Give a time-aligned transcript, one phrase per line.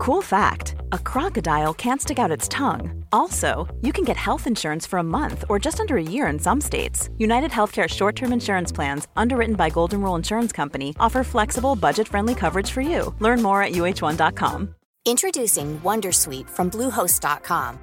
[0.00, 3.04] Cool fact a crocodile can't stick out its tongue.
[3.12, 6.38] Also, you can get health insurance for a month or just under a year in
[6.38, 7.10] some states.
[7.18, 12.08] United Healthcare short term insurance plans, underwritten by Golden Rule Insurance Company, offer flexible, budget
[12.08, 13.14] friendly coverage for you.
[13.18, 14.74] Learn more at uh1.com.
[15.04, 17.78] Introducing Wondersuite from Bluehost.com.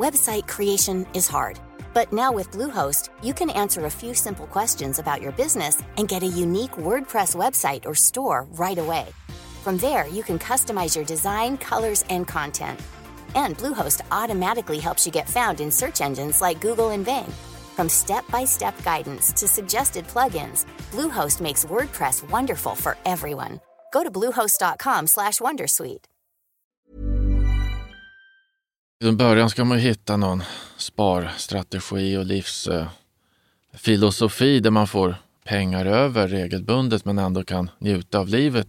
[0.00, 1.60] Website creation is hard,
[1.94, 6.08] but now with Bluehost, you can answer a few simple questions about your business and
[6.08, 9.06] get a unique WordPress website or store right away.
[9.64, 12.80] From there, you can customize your design, colors, and content.
[13.34, 17.30] And Bluehost automatically helps you get found in search engines like Google and Bing.
[17.76, 23.60] From step-by-step guidance to suggested plugins, Bluehost makes WordPress wonderful for everyone.
[23.92, 26.06] Go to bluehost.com/wondersuite.
[29.04, 30.42] I början ska man hitta någon
[30.76, 38.68] sparstrategi och livsfilosofi där man får pengar över regelbundet men ändå kan njuta av livet.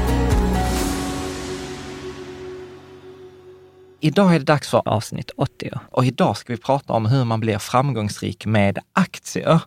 [4.03, 7.39] Idag är det dags för avsnitt 80 och idag ska vi prata om hur man
[7.39, 9.61] blir framgångsrik med aktier.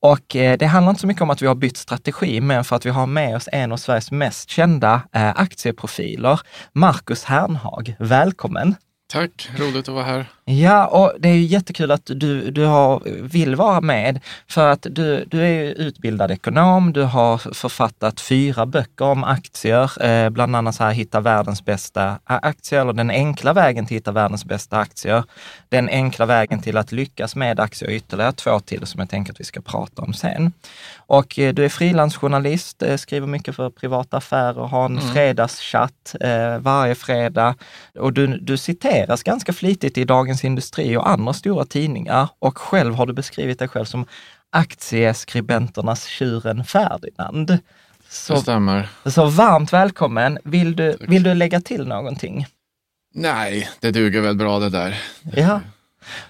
[0.00, 2.76] Och eh, det handlar inte så mycket om att vi har bytt strategi, men för
[2.76, 6.40] att vi har med oss en av Sveriges mest kända eh, aktieprofiler,
[6.72, 7.96] Marcus Hernhag.
[7.98, 8.74] Välkommen!
[9.08, 10.26] Tack, roligt att vara här.
[10.48, 14.86] Ja, och det är ju jättekul att du, du har, vill vara med för att
[14.90, 20.74] du, du är utbildad ekonom, du har författat fyra böcker om aktier, eh, bland annat
[20.74, 24.78] så här Hitta världens bästa aktier, eller Den enkla vägen till att hitta världens bästa
[24.78, 25.24] aktier,
[25.68, 29.40] Den enkla vägen till att lyckas med aktier, ytterligare två till som jag tänker att
[29.40, 30.52] vi ska prata om sen.
[30.96, 35.12] Och eh, du är frilansjournalist, eh, skriver mycket för privata affärer, har en mm.
[35.14, 35.92] fredagschatt
[36.60, 37.54] varje fredag
[37.98, 42.94] och du, du citeras ganska flitigt i Dagens Industri och andra stora tidningar och själv
[42.94, 44.06] har du beskrivit dig själv som
[44.50, 47.58] aktieskribenternas tjuren Ferdinand.
[48.08, 48.88] Så, det stämmer.
[49.04, 50.38] Så varmt välkommen.
[50.44, 52.46] Vill du, vill du lägga till någonting?
[53.14, 55.02] Nej, det duger väl bra det där.
[55.36, 55.60] Ja,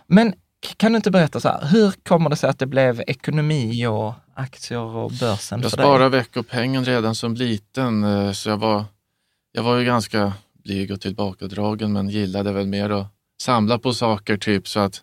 [0.06, 0.34] men
[0.76, 4.14] kan du inte berätta så här, hur kommer det sig att det blev ekonomi och
[4.34, 8.84] aktier och börsen Jag sparade veckopengen redan som liten, eh, så jag var,
[9.52, 10.32] jag var ju ganska
[10.64, 13.06] blyg och tillbakadragen men gillade väl mer att
[13.40, 15.02] samla på saker typ så att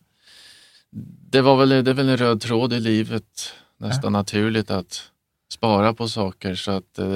[1.29, 4.19] det var väl, det är väl en röd tråd i livet, nästan ja.
[4.19, 5.11] naturligt att
[5.53, 7.07] spara på saker så att eh,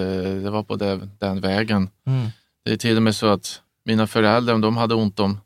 [0.44, 1.90] det var på det, den vägen.
[2.08, 2.28] Mm.
[2.66, 5.40] Det är till och med så att mina föräldrar, om de hade ont om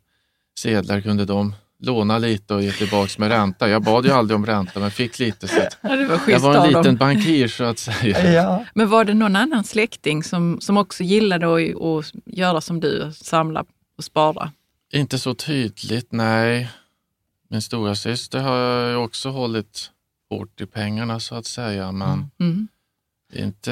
[0.59, 3.69] sedlar kunde de låna lite och ge tillbaka med ränta.
[3.69, 5.47] Jag bad ju aldrig om ränta men fick lite.
[5.47, 8.33] Så ja, det var jag var en liten bankir så att säga.
[8.43, 8.65] Ja.
[8.73, 13.11] Men var det någon annan släkting som, som också gillade att, att göra som du,
[13.13, 13.65] samla
[13.97, 14.51] och spara?
[14.93, 16.69] Inte så tydligt, nej.
[17.49, 19.91] Min stora syster har ju också hållit
[20.29, 22.29] hårt i pengarna så att säga, men mm.
[22.39, 22.67] Mm.
[23.33, 23.71] inte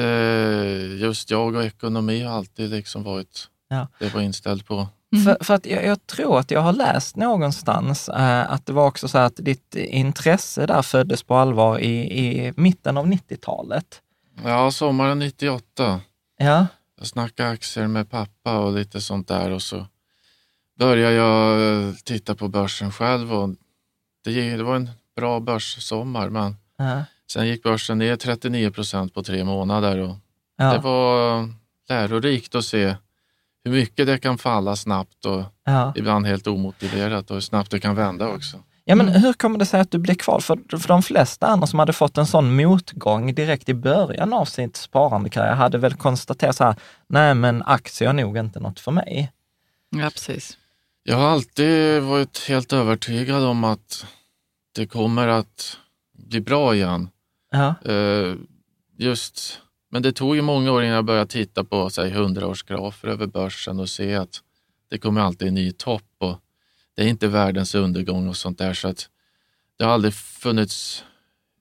[1.00, 3.88] just jag och ekonomi har alltid liksom varit ja.
[3.98, 4.88] det var inställd på.
[5.12, 5.24] Mm.
[5.24, 8.86] För, för, att jag, jag, tror att jag har läst någonstans eh, att det var
[8.86, 14.02] också så att ditt intresse där föddes på allvar i, i mitten av 90-talet.
[14.44, 16.00] Ja, sommaren 98.
[16.38, 16.66] Ja.
[16.98, 19.86] Jag snackade aktier med pappa och lite sånt där och så
[20.80, 23.48] började jag eh, titta på börsen själv och
[24.24, 27.04] det, det var en bra börssommar men ja.
[27.32, 30.16] sen gick börsen ner 39 procent på tre månader och
[30.56, 30.72] ja.
[30.72, 31.48] det var
[31.88, 32.94] lärorikt att se
[33.64, 35.92] hur mycket det kan falla snabbt och ja.
[35.96, 38.56] ibland helt omotiverat och hur snabbt det kan vända också.
[38.84, 40.40] Ja, men hur kommer det sig att du blev kvar?
[40.40, 44.44] För, för de flesta andra som hade fått en sån motgång direkt i början av
[44.44, 46.74] sitt sparandekarriär hade väl konstaterat så här,
[47.06, 49.32] nej men aktier är nog inte något för mig.
[49.90, 50.56] Ja, precis.
[51.10, 54.06] Jag har alltid varit helt övertygad om att
[54.74, 55.78] det kommer att
[56.12, 57.08] bli bra igen.
[57.50, 57.74] Ja.
[57.88, 58.36] Uh,
[58.96, 59.60] just
[59.90, 63.80] men det tog ju många år innan jag började titta på säg, 100-årsgrafer över börsen
[63.80, 64.40] och se att
[64.90, 66.38] det kommer alltid en ny topp och
[66.94, 68.74] det är inte världens undergång och sånt där.
[68.74, 69.08] Så att
[69.78, 71.04] det har aldrig funnits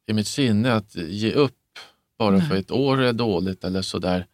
[0.07, 1.80] i mitt sinne att ge upp
[2.18, 2.48] bara Nej.
[2.48, 4.28] för ett år är dåligt eller sådär.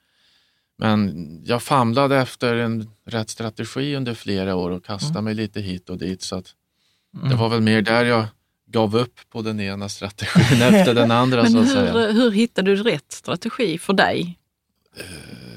[0.77, 5.24] Men jag famlade efter en rätt strategi under flera år och kastade mm.
[5.24, 6.22] mig lite hit och dit.
[6.22, 7.30] Så mm.
[7.30, 8.25] Det var väl mer där jag
[8.68, 11.44] gav upp på den ena strategin efter den andra.
[11.50, 14.39] Men hur, hur hittade du rätt strategi för dig?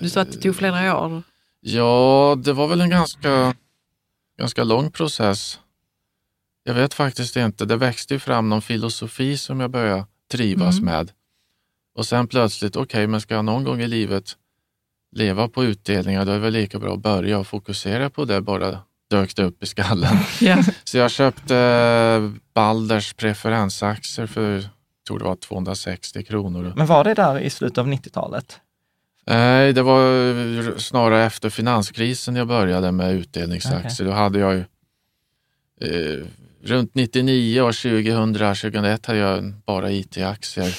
[0.01, 1.23] Du sa att det tog flera år.
[1.61, 3.55] Ja, det var väl en ganska,
[4.39, 5.61] ganska lång process.
[6.65, 7.65] Jag vet faktiskt inte.
[7.65, 10.85] Det växte fram någon filosofi som jag började trivas Mm.
[10.85, 11.13] med.
[11.95, 14.37] Och sen plötsligt, okej, men ska jag någon gång i livet
[15.13, 18.41] leva på utdelningar, då är det väl lika bra att börja och fokusera på det,
[18.41, 18.79] bara
[19.11, 20.17] dök det upp i skallen.
[20.41, 20.63] Ja.
[20.85, 24.65] Så jag köpte eh, Balders preferensaktier för, jag
[25.07, 26.73] tror det var 260 kronor.
[26.77, 28.61] Men var det där i slutet av 90-talet?
[29.27, 34.09] Nej, det var snarare efter finanskrisen jag började med utdelningsaktier.
[34.09, 34.65] Då hade jag ju
[35.81, 36.27] eh,
[36.63, 40.75] runt 99 och 2000, 2001 hade jag bara IT-aktier.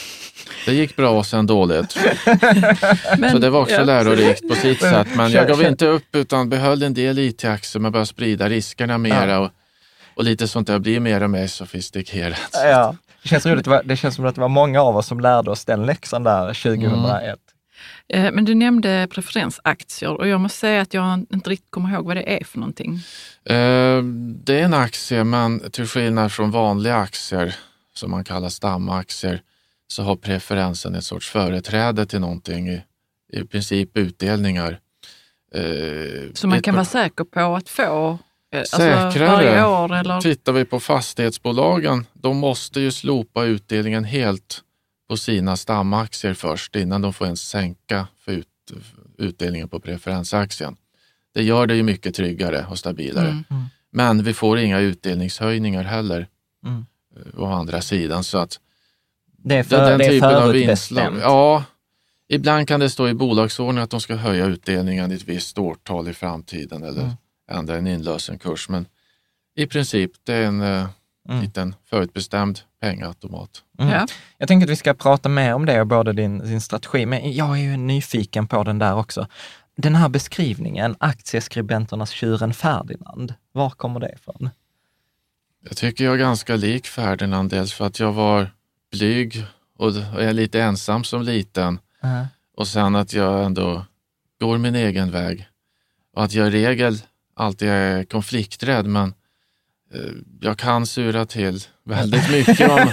[0.66, 1.98] Det gick bra och sen dåligt.
[3.18, 5.08] Men, Så det var också ja, lärorikt på sitt sätt.
[5.16, 9.40] Men jag gav inte upp utan behöll en del IT-aktier men började sprida riskerna mera.
[9.40, 9.50] Och,
[10.16, 12.40] och lite sånt där blir mer och mer sofistikerat.
[12.54, 12.96] Ja.
[13.24, 15.66] Det känns roligt, det känns som att det var många av oss som lärde oss
[15.66, 17.24] den läxan där 2001.
[17.24, 17.34] Eh,
[18.14, 22.16] Men du nämnde preferensaktier och jag måste säga att jag inte riktigt kommer ihåg vad
[22.18, 22.94] det är för någonting.
[23.46, 24.04] Eh,
[24.44, 27.56] Det är en aktie, men till skillnad från vanliga aktier
[27.94, 29.42] som man kallar stamaktier
[29.88, 32.82] så har preferensen ett sorts företräde till någonting, i,
[33.34, 34.80] i princip utdelningar.
[35.56, 35.62] Eh,
[36.34, 38.18] Så man kan vara säker på att få
[38.54, 40.00] eh, alltså Säkrare.
[40.00, 40.22] eller?
[40.22, 44.62] Tittar vi på fastighetsbolagen, de måste ju slopa utdelningen helt
[45.10, 48.48] på sina stamaktier först innan de får ens sänka för ut,
[49.18, 50.76] utdelningen på preferensaktien.
[51.34, 53.28] Det gör det ju mycket tryggare och stabilare.
[53.30, 53.44] Mm.
[53.92, 56.28] Men vi får inga utdelningshöjningar heller
[56.66, 56.86] Mm.
[57.16, 58.24] eh, å andra sidan.
[58.24, 58.60] Så att
[59.38, 61.18] Det är, för, den det typen av inslag.
[61.22, 61.64] Ja,
[62.28, 66.08] ibland kan det stå i bolagsordningen att de ska höja utdelningen i ett visst årtal
[66.08, 67.14] i framtiden eller Mm.
[67.52, 68.70] ändra en inlösenkurs.
[68.70, 68.86] Men
[69.56, 70.88] i princip det är en eh,
[71.30, 71.42] Mm.
[71.42, 73.64] liten förutbestämd pengaautomat.
[73.80, 73.94] Mm.
[73.94, 74.08] Ja.
[74.38, 77.34] Jag tänker att vi ska prata mer om det och både din, din strategi, men
[77.34, 79.28] jag är ju nyfiken på den där också.
[79.76, 84.50] Den här beskrivningen, aktieskribenternas tjuren Ferdinand, var kommer det ifrån?
[85.68, 88.52] Jag tycker jag är ganska lik Ferdinand, dels för att jag var
[88.92, 89.46] blyg
[89.78, 91.80] och är lite ensam som liten.
[92.04, 92.26] Uh,
[92.58, 93.86] Och sen att jag ändå
[94.40, 95.48] går min egen väg.
[96.16, 97.02] Och att jag i regel
[97.36, 99.14] alltid är konflikträdd men
[99.94, 101.60] Eh, jag kan sura till
[101.90, 102.92] väldigt mycket om,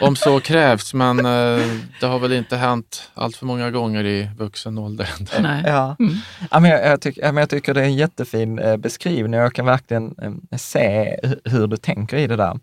[0.00, 0.94] om så krävs.
[0.94, 1.66] Men eh,
[2.00, 5.08] det har väl inte hänt allt för många gånger i vuxen ålder.
[5.40, 5.62] Nej.
[5.66, 5.96] ja.
[5.98, 6.14] Mm.
[6.50, 9.46] Ja, men jag, jag, tyck, men jag tycker det är en jättefin eh, beskrivning och
[9.46, 12.58] jag kan verkligen eh, se hu- hur du tänker i det där.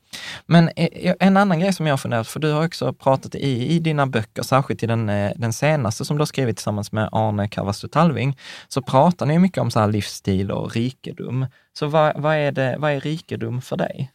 [0.45, 3.75] Men eh, en annan grej som jag har funderat, för du har också pratat i,
[3.75, 7.09] i dina böcker, särskilt i den, eh, den senaste som du har skrivit tillsammans med
[7.11, 8.37] Arne Kavastu Talving,
[8.67, 11.45] så pratar ni mycket om så här livsstil och rikedom.
[11.73, 14.11] Så vad, vad, är, det, vad är rikedom för dig?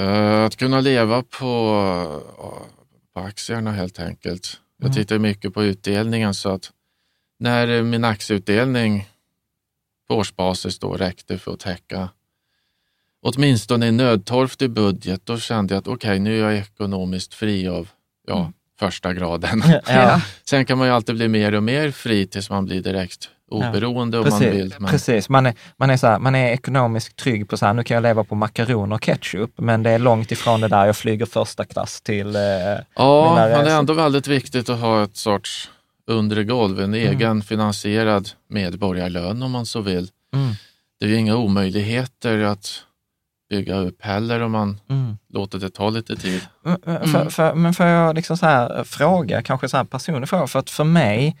[0.00, 1.46] Eh, att kunna leva på,
[2.38, 2.66] eh,
[3.14, 4.60] på aktierna helt enkelt.
[4.78, 4.94] Jag Mm.
[4.96, 6.70] tittar mycket på utdelningen så att
[7.38, 9.08] när min aktieutdelning
[10.08, 12.08] på årsbasis då räckte för att täcka
[13.22, 17.88] åtminstone en nödtorftig budget, då kände jag att okej, nu är jag ekonomiskt fri av
[18.26, 18.52] ja, Mm.
[18.78, 19.62] första graden.
[19.86, 23.30] Ja, Sen kan man ju alltid bli mer och mer fri tills man blir direkt
[23.50, 24.54] oberoende om man precis.
[24.54, 24.74] vill.
[24.78, 25.28] Men, precis.
[25.28, 27.94] Man, är, man, är så här, man är ekonomiskt trygg på så här, nu kan
[27.94, 31.26] jag leva på makaroner och ketchup, men det är långt ifrån det där jag flyger
[31.26, 32.42] första klass till eh,
[32.94, 35.70] Ja, men det är ändå väldigt viktigt att ha ett sorts
[36.06, 40.08] undre golv, en egen finansierad medborgarlön om man så vill.
[40.34, 40.52] Mm.
[41.00, 42.82] Det är ju inga omöjligheter att
[43.50, 45.16] bygga upp heller om man Mm.
[45.28, 46.40] låter det ta lite tid.
[46.64, 50.28] Men- men För, för, men får jag liksom så här fråga, kanske så här personlig
[50.28, 51.36] fråga, för att för mig,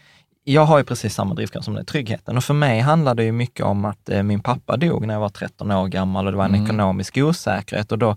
[0.52, 2.36] jag har ju precis samma drivkraft som den, tryggheten.
[2.36, 5.20] Och för mig handlar det ju mycket om att eh, min pappa dog när jag
[5.20, 6.64] var 13 år gammal och det var en Mm.
[6.64, 7.92] ekonomisk osäkerhet.
[7.92, 8.16] Och då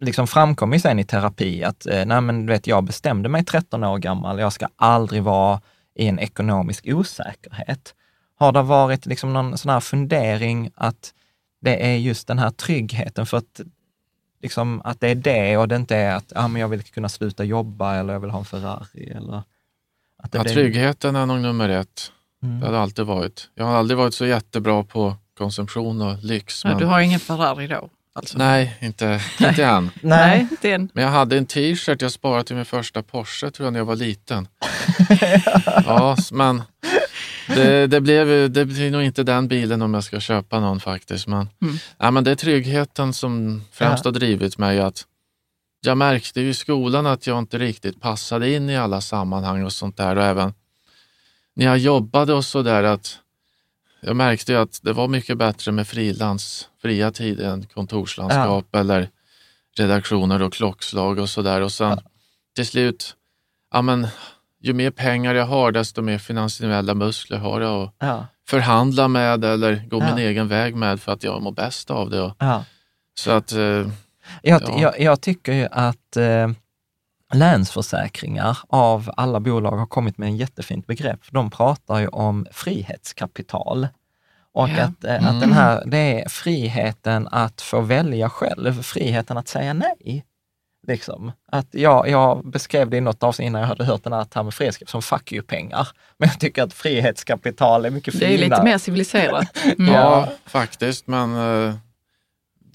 [0.00, 3.44] liksom framkom ju sen i terapi att, eh, nej men du vet, jag bestämde mig
[3.44, 5.60] 13 år gammal, jag ska aldrig vara
[5.94, 7.94] i en ekonomisk osäkerhet.
[8.38, 11.12] Har det varit liksom någon sån här fundering att
[11.60, 13.60] det är just den här tryggheten för att
[14.42, 17.08] liksom att det är det och det inte är att ah, men jag vill kunna
[17.08, 19.10] sluta jobba eller jag vill ha en Ferrari.
[19.16, 19.42] Eller
[20.22, 22.12] att det Ja, blir- tryggheten är nog nummer ett.
[22.42, 22.60] Mm.
[22.60, 23.48] Det har det alltid varit.
[23.54, 26.64] Jag har aldrig varit så jättebra på konsumtion och lyx.
[26.64, 26.78] Ja, Men...
[26.78, 27.88] du har ingen Ferrari då?
[28.14, 28.38] Alltså.
[28.38, 29.90] Nej, inte, inte än.
[30.00, 30.88] Nej, inte än.
[30.94, 33.84] Men jag hade en t-shirt jag sparade till min första Porsche tror jag när jag
[33.84, 34.48] var liten.
[35.86, 36.62] ja, men
[37.48, 41.26] det, det, blev, det blir nog inte den bilen om jag ska köpa någon faktiskt.
[41.26, 41.76] Men, Mm.
[41.98, 44.08] ja, men det är tryggheten som främst Ja.
[44.10, 44.80] har drivit mig.
[44.80, 45.04] att
[45.86, 49.72] Jag märkte ju i skolan att jag inte riktigt passade in i alla sammanhang och
[49.72, 50.16] sånt där.
[50.16, 50.54] Och även
[51.54, 53.18] när jag jobbade och så där att
[54.00, 59.08] jag märkte ju att det var mycket bättre med frilans, fria tid än kontorslandskap eller
[59.76, 61.60] redaktioner och klockslag och sådär.
[61.60, 61.98] Och sen
[62.54, 63.16] till slut,
[63.72, 64.06] ja men
[64.60, 69.44] ju mer pengar jag har desto mer finansiella muskler har jag att Ja, förhandla med
[69.44, 70.06] eller gå Ja.
[70.14, 72.20] min egen väg med för att jag mår bäst av det.
[72.20, 72.64] Och, ja.
[73.14, 73.86] så att eh,
[74.42, 74.78] Jag, Ja.
[74.80, 76.48] jag, jag tycker ju att eh,
[77.34, 81.20] Länsförsäkringar av alla bolag har kommit med en jättefint begrepp.
[81.30, 83.88] De pratar ju om frihetskapital.
[84.52, 84.82] Och Ja.
[84.82, 89.72] att, eh, att den här, det är friheten att få välja själv, friheten att säga
[89.74, 90.24] nej.
[90.86, 91.32] Liksom.
[91.52, 94.52] Att jag, jag beskrev det i något avsnitt innan jag hade hört den här termen
[94.52, 95.88] frihetskapital som fuck you-pengar.
[96.18, 98.34] Men jag tycker att frihetskapital är mycket Det finare.
[98.34, 99.56] är lite mer civiliserat.
[99.78, 99.94] Mm.
[99.94, 101.34] Ja, faktiskt, men
[101.68, 101.74] eh,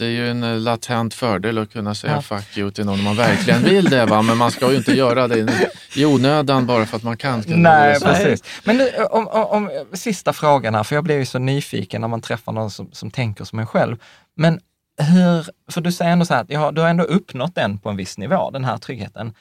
[0.01, 2.21] det är ju en eh, latent fördel att kunna säga Ja.
[2.21, 4.05] fuck you till någon om man verkligen vill det.
[4.05, 4.21] Va?
[4.21, 5.47] Men man ska ju inte göra det
[5.95, 7.43] i- onödan bara för att man kan.
[7.47, 8.43] Nej, precis.
[8.63, 12.07] Men nu, om, om, om, sista frågan här, för jag blir ju så nyfiken när
[12.07, 13.97] man träffar någon som, som tänker som en själv.
[14.35, 14.59] Men
[14.97, 17.89] hur, för du säger ändå så här att ja, du har ändå uppnått den på
[17.89, 19.33] en viss nivå, den här tryggheten.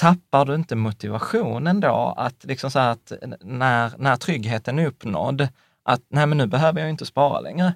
[0.00, 5.48] Tappar du inte motivationen då att liksom så här att när, när tryggheten är uppnådd,
[5.84, 7.74] att nej men nu behöver jag ju inte spara längre.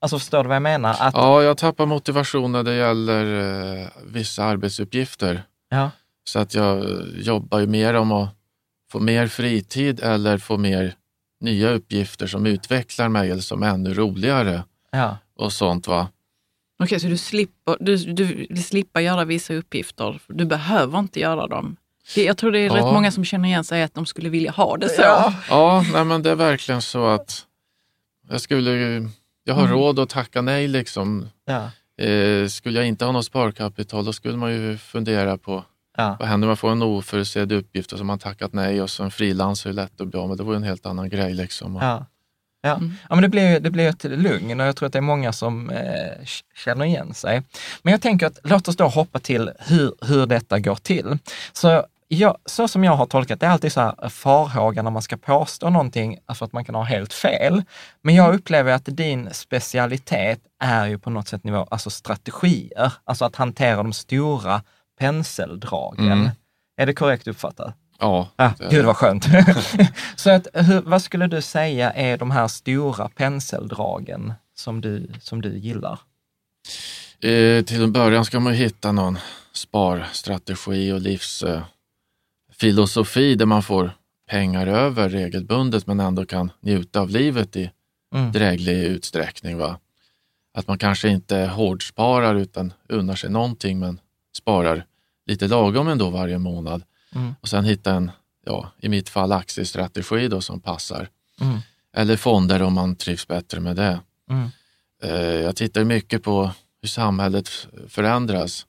[0.00, 0.96] Alltså förstår du vad jag menar?
[1.00, 3.24] Att, Ja, jag tappar motivation när det gäller
[3.82, 5.42] eh, vissa arbetsuppgifter.
[5.68, 5.90] ja,
[6.24, 6.84] Så att jag
[7.16, 8.28] jobbar ju mer om att
[8.92, 10.94] få mer fritid eller få mer
[11.40, 15.86] nya uppgifter som utvecklar mig eller som är ännu roligare ja, och sånt.
[15.86, 16.08] va.
[16.82, 20.20] Okej, så du slipper, du, du vill slippa göra vissa uppgifter.
[20.28, 21.76] Du behöver inte göra dem.
[22.16, 22.74] Jag tror det är Ja.
[22.76, 25.02] rätt många som känner igen sig att de skulle vilja ha det så.
[25.02, 25.34] Ja.
[25.48, 27.46] Ja, nej, men det är verkligen så att
[28.28, 29.08] jag skulle ju-
[29.50, 29.74] jag har Mm.
[29.76, 31.28] råd att tacka nej liksom.
[31.46, 31.70] ja,
[32.06, 35.64] Eh, skulle jag inte ha något sparkapital då skulle man ju fundera på
[35.96, 36.16] ja.
[36.20, 38.90] vad händer om man får en oförutsedd uppgift och så har man tackat nej och
[38.90, 40.38] så en frilans är lätt att bli av med.
[40.38, 41.34] Det vore en helt annan grej.
[41.34, 41.74] Liksom.
[41.80, 42.06] Ja.
[42.62, 42.74] Ja.
[42.74, 42.92] Mm.
[43.08, 45.00] ja, men det blir, ju- det blir ett lugn och jag tror att det är
[45.02, 46.24] många som eh,
[46.64, 47.42] känner igen sig.
[47.82, 51.18] Men jag tänker att låt oss då hoppa till hur, hur detta går till.
[51.52, 55.02] Så, ja, så som jag har tolkat det, är alltid så här farhåga när man
[55.02, 57.62] ska påstå någonting för att man kan ha helt fel.
[58.02, 63.24] Men jag upplever att din specialitet är ju på något sätt nivå, alltså strategier, alltså
[63.24, 64.62] att hantera de stora
[64.98, 66.12] penseldragen.
[66.12, 66.30] Mm.
[66.76, 67.74] Är det korrekt uppfattat?
[67.98, 69.26] Ja, Ah, det gud vad skönt.
[70.16, 75.42] så att, hur, vad skulle du säga är de här stora penseldragen som du, som
[75.42, 75.98] du gillar?
[77.22, 79.18] Eh, till en början ska man hitta någon
[79.52, 81.00] sparstrategi och
[82.62, 83.90] livsfilosofi där man får
[84.30, 87.70] pengar över regelbundet men ändå kan njuta av livet i
[88.14, 88.32] Mm.
[88.32, 89.58] dräglig utsträckning.
[89.58, 89.78] Va?
[90.54, 94.00] Att man kanske inte hårdsparar utan unnar sig någonting men
[94.36, 94.84] sparar
[95.26, 96.82] lite lagom ändå varje månad.
[97.14, 97.34] Mm.
[97.40, 98.10] Och sen hitta en,
[98.46, 101.08] ja, i mitt fall aktiestrategi då som passar.
[101.40, 101.58] Mm.
[101.96, 104.00] Eller fonder om man trivs bättre med det.
[104.30, 104.48] Mm.
[105.02, 106.50] Eh, Jag tittar mycket på
[106.82, 107.48] hur samhället
[107.88, 108.66] förändras.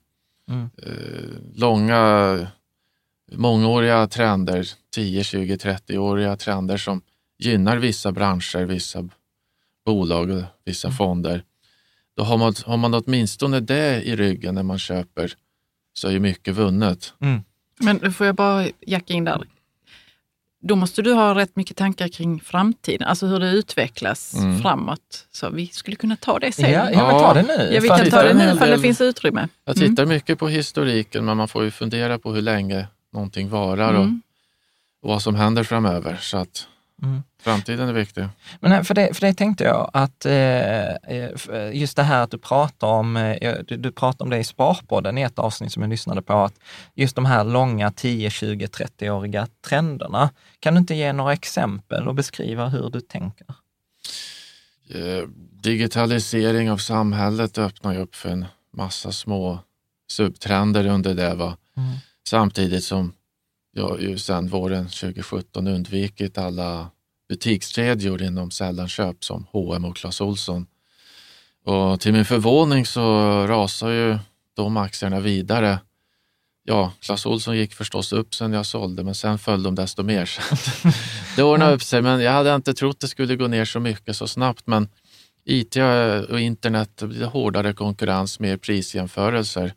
[0.48, 0.70] Mm.
[0.82, 2.46] Eh, Långa,
[3.34, 7.02] mångåriga trender, 10, 20, 30-åriga trender som
[7.38, 9.08] gynnar vissa branscher, vissa
[9.86, 10.96] bolag och vissa Mm.
[10.96, 11.44] fonder.
[12.16, 15.32] Då har man, har man åtminstone det i ryggen när man köper
[15.94, 17.12] så är ju mycket vunnet.
[17.20, 17.40] Mm.
[17.80, 19.42] Men då får jag bara jacka in där.
[20.64, 24.58] Då måste du ha rätt mycket tankar kring framtiden, alltså hur det utvecklas Mm.
[24.62, 25.26] framåt.
[25.32, 26.70] Så vi skulle kunna ta det Ja, sen.
[26.72, 27.74] ja, men ta det nu.
[27.74, 29.48] Ja, vi kan ta det nu ifall det finns utrymme.
[29.64, 29.88] Jag Mm.
[29.90, 34.02] tittar mycket på historiken men man får ju fundera på hur länge någonting varar och,
[34.04, 34.22] Mm.
[35.02, 36.16] och vad som händer framöver.
[36.20, 36.68] Så att
[37.02, 37.22] Mm.
[37.42, 38.28] framtiden är viktig.
[38.60, 41.30] Men nej, för det, för det tänkte jag att eh, eh,
[41.72, 45.18] just det här att du pratar om, eh, du, du pratar om det i Sparpodden
[45.18, 46.54] i ett avsnitt som jag lyssnade på, att
[46.94, 50.30] just de här långa 10, 20, 30-åriga trenderna.
[50.60, 53.46] Kan du inte ge några exempel och beskriva hur du tänker?
[54.94, 55.28] Eh,
[55.62, 59.58] digitalisering av samhället öppnar ju upp för en massa små
[60.08, 61.34] subtrender under det.
[61.34, 61.56] Va?
[61.76, 61.90] Mm.
[62.28, 63.12] Samtidigt som
[63.72, 66.90] jag ju sedan våren 2017 undvikit alla
[67.28, 70.66] butikskedjor inom sällanköp som H&M och Clas Ohlson.
[71.64, 73.02] Och till min förvåning så
[73.46, 74.18] rasar ju
[74.54, 75.78] de aktierna vidare.
[76.64, 80.30] Ja, Clas Ohlson gick förstås upp sen jag sålde, men sen föll de desto mer.
[81.36, 84.16] Det ordnade upp sig, men jag hade inte trott det skulle gå ner så mycket
[84.16, 84.66] så snabbt.
[84.66, 84.88] Men
[85.44, 85.76] IT
[86.28, 89.74] och internet, det blir hårdare konkurrens, mer prisjämförelser.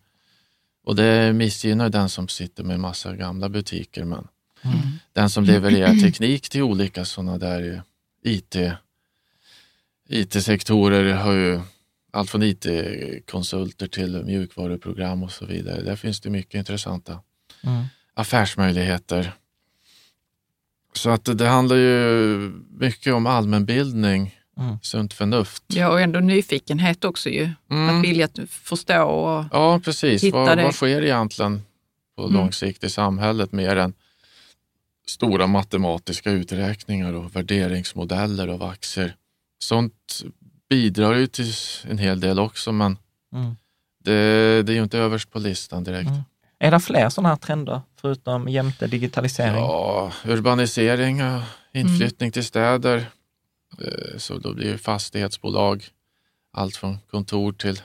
[0.85, 4.03] Och det missgynnar den som sitter med massa gamla butiker.
[4.03, 4.27] Men
[4.63, 4.77] Mm.
[5.13, 7.83] den som levererar teknik till olika sådana där
[8.23, 8.55] IT,
[10.09, 11.59] IT-sektorer har ju
[12.11, 15.81] allt från IT-konsulter till mjukvaruprogram och så vidare.
[15.81, 17.19] Där finns det mycket intressanta
[17.63, 17.83] Mm.
[18.13, 19.31] affärsmöjligheter.
[20.93, 24.77] Så att det, handlar ju mycket om allmänbildning, Mm.
[24.81, 25.63] sunt förnuft.
[25.67, 27.50] Ja, och ändå nyfikenhet också ju.
[27.71, 27.97] Mm.
[28.00, 30.24] Att vilja förstå och Ja, precis.
[30.24, 30.63] hitta Vad, det.
[30.63, 31.62] vad sker egentligen
[32.17, 32.33] på Mm.
[32.35, 33.93] lång sikt i samhället mer än
[35.07, 39.15] stora matematiska uträkningar och värderingsmodeller av aktier.
[39.59, 40.24] Sånt
[40.69, 41.51] bidrar ju till
[41.89, 42.97] en hel del också, men
[43.33, 43.55] Mm.
[44.03, 46.09] Det, det är ju inte överst på listan direkt.
[46.09, 46.21] Mm.
[46.59, 49.55] Är det fler sådana här trender, förutom jämte digitalisering?
[49.55, 51.41] Ja, urbanisering, och
[51.74, 53.05] inflyttning till städer.
[53.82, 55.88] Eh, Så då blir det fastighetsbolag,
[56.51, 57.82] allt från kontor till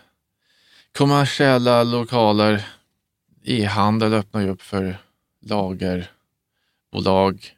[0.99, 2.67] kommersiella lokaler.
[3.45, 4.97] E-handel öppnar ju upp för
[5.47, 7.55] lagerbolag.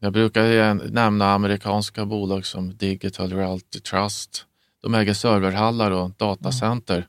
[0.00, 4.44] Jag brukar nämna amerikanska bolag som Digital Realty Trust.
[4.82, 7.06] De äger serverhallar och datacenter.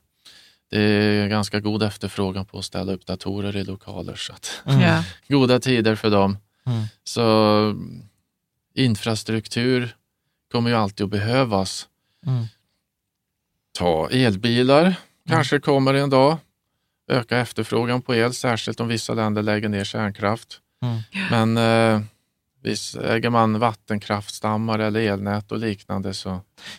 [0.70, 4.14] Det är ganska god efterfrågan på att ställa upp datorer i lokaler.
[4.14, 5.02] Så att, Mm.
[5.28, 6.38] Goda tider för dem.
[6.66, 6.84] Mm.
[7.04, 7.22] Så
[7.70, 8.02] mm,
[8.74, 9.96] infrastruktur
[10.52, 11.88] kommer ju alltid att behövas.
[12.26, 12.44] Mm.
[13.78, 14.94] Ta elbilar,
[15.28, 16.36] kanske kommer en dag.
[17.10, 20.60] Öka efterfrågan på el, särskilt om vissa länder lägger ner kärnkraft.
[20.82, 21.00] Mm.
[21.30, 22.02] Men eh,
[22.62, 26.28] visst, äger man vattenkraftstammar eller elnät och liknande så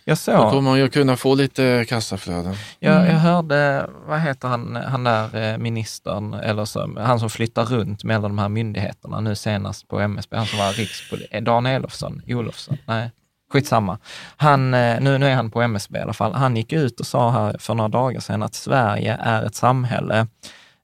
[0.03, 2.55] Jag då såg, kommer man ju kunna få lite kassaflöden.
[2.79, 7.65] jag, jag hörde, vad heter han, han där eh, ministern, eller så, han som flyttar
[7.65, 11.65] runt mellan de här myndigheterna nu senast på MSB, han som var rikspoli, eh, Dan
[11.65, 13.11] Elofsson, Olofsson, nej,
[13.51, 13.97] skitsamma.
[14.37, 17.05] Han, eh, nu, nu är han på MSB i alla fall, han gick ut och
[17.07, 20.27] sa här för några dagar sedan att Sverige är ett samhälle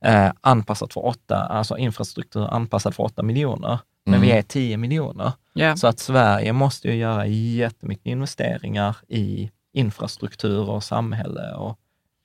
[0.05, 4.21] eh, anpassat för åtta, alltså infrastruktur anpassad för åtta miljoner, men Mm.
[4.27, 5.31] vi är 10 miljoner.
[5.53, 5.77] Ja.
[5.77, 11.77] Så att Sverige måste ju göra jättemycket investeringar i infrastruktur och samhälle och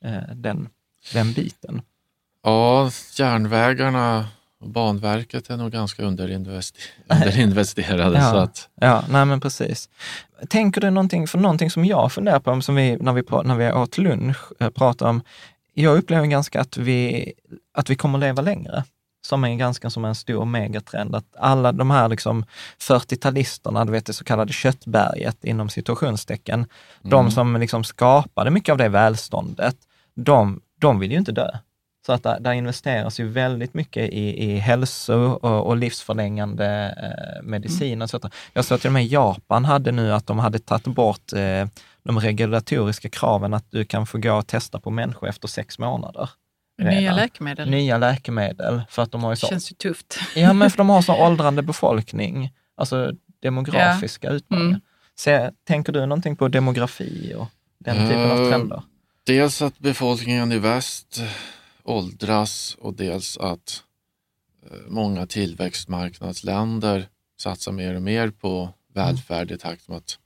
[0.05, 0.69] eh, den,
[1.13, 1.83] den biten.
[2.43, 4.27] Ja, järnvägarna
[4.63, 8.19] Banverket är nog ganska underinvester- underinvesterade.
[8.19, 8.31] Ja.
[8.31, 9.89] Så att, Ja, nej men precis.
[10.49, 13.73] Tänker du någonting, för någonting som jag funderar på, som vi, när vi, när vi
[13.73, 15.23] åt lunch, eh, pratade om,
[15.75, 17.33] jag upplever ganska att vi,
[17.75, 18.85] att vi kommer leva längre.
[19.27, 22.45] Som är ganska som en stor megatrend, att alla de här liksom
[22.81, 26.67] 40-talisterna, du vet det så kallade köttberget inom situationstecken,
[27.03, 29.77] de som liksom skapade mycket av det välståndet,
[30.15, 31.51] de, de vill ju inte dö.
[32.07, 37.43] Så att där, där investeras ju väldigt mycket i, i hälso och, och livsförlängande eh,
[37.43, 38.03] medicin.
[38.03, 38.21] och så.
[38.53, 41.67] Jag såg till och med Japan hade nu att de hade tagit bort eh,
[42.05, 46.31] de regulatoriska kraven att du kan få gå och testa på människor efter sex månader.
[46.83, 47.17] Nya redan.
[47.17, 47.71] läkemedel.
[47.71, 50.19] Nya läkemedel, för att de har ju Det så, känns ju tufft.
[50.37, 54.69] ja, men för de har så åldrande befolkning, alltså demografiska utmaningar.
[54.69, 54.81] Mm.
[55.15, 57.47] Så, tänker du någonting på demografi och
[57.79, 58.83] den typen av Eh, trender?
[59.27, 61.23] Dels att befolkningen i väst
[61.85, 63.83] åldras och dels att
[64.71, 70.19] eh, många tillväxtmarknadsländer satsar mer och mer på välfärd i takt med att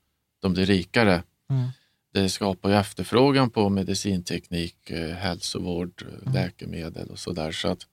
[0.42, 1.22] de blir rikare.
[1.50, 1.68] Mm.
[2.12, 6.34] Det skapar ju efterfrågan på medicinteknik, eh, hälsovård, eh, Mm.
[6.34, 7.52] läkemedel och sådär.
[7.52, 7.86] Så att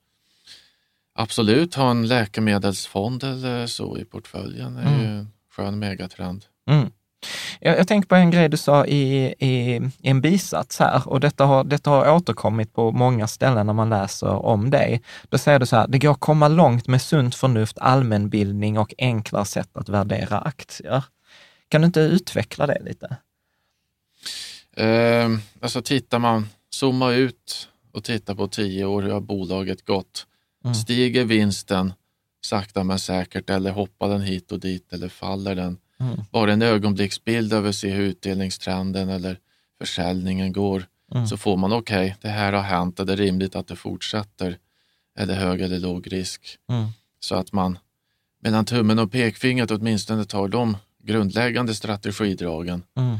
[1.14, 5.02] absolut ha en läkemedelsfond eller så i portföljen är Mm.
[5.02, 6.46] ju en skön megatrend.
[6.70, 6.92] Mm.
[7.60, 11.20] Jag, jag tänker på en grej du sa i, i, i en bisats här och
[11.20, 15.02] detta har, detta har återkommit på många ställen när man läser om dig.
[15.30, 18.94] Då säger du så här, det går att komma långt med sunt förnuft, allmänbildning och
[18.98, 21.04] enklare sätt att värdera aktier.
[21.70, 23.18] Kan du inte utveckla det lite?
[24.78, 25.30] Eh,
[25.62, 30.28] alltså tittar man, zooma ut och titta på tio år, hur har bolaget gått?
[30.64, 30.76] Mm.
[30.76, 31.94] Stiger vinsten
[32.46, 35.78] sakta men säkert eller hoppar den hit och dit eller faller den?
[36.00, 36.20] Mm.
[36.32, 39.40] Bara en ögonblicksbild över se hur utdelningstrenden eller
[39.78, 41.28] försäljningen går Mm.
[41.28, 44.58] så får man okej, det här har hänt, är det rimligt att det fortsätter?
[45.16, 46.58] Är det hög eller låg risk?
[46.70, 46.88] Mm.
[47.20, 47.78] Så att man
[48.42, 52.84] mellan tummen och pekfingret åtminstone tar de grundläggande strategidragen.
[52.98, 53.18] Mm.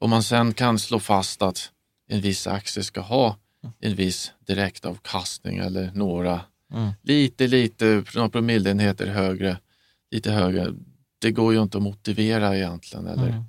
[0.00, 1.70] Om man sen kan slå fast att
[2.08, 3.36] en viss aktie ska ha
[3.80, 6.40] en viss direktavkastning eller några
[6.72, 6.90] Mm.
[7.02, 9.58] lite, lite, några promilleenheter högre,
[10.10, 10.74] lite högre.
[11.24, 13.06] Det går ju inte att motivera egentligen.
[13.06, 13.28] Eller?
[13.28, 13.44] Mm.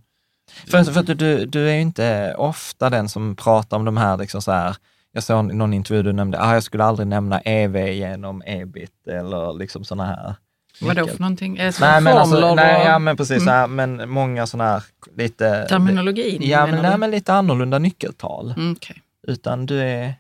[0.68, 4.18] För, för att du, du är ju inte ofta den som pratar om de här,
[4.18, 4.76] liksom så här
[5.12, 9.54] jag såg någon intervju du nämnde, ah, jag skulle aldrig nämna EV genom ebit eller
[9.54, 10.36] liksom sådana här.
[10.82, 11.56] Vadå för någonting?
[11.56, 13.46] Det Nej, men alltså, nej, ja, men precis, Mm.
[13.46, 14.84] så här, men många sådana här
[15.18, 15.66] lite...
[15.70, 16.42] terminologin?
[16.42, 18.54] Ja, men, nej, men lite annorlunda nyckeltal.
[18.58, 19.02] Mm, okej.
[19.28, 20.14] Utan du är,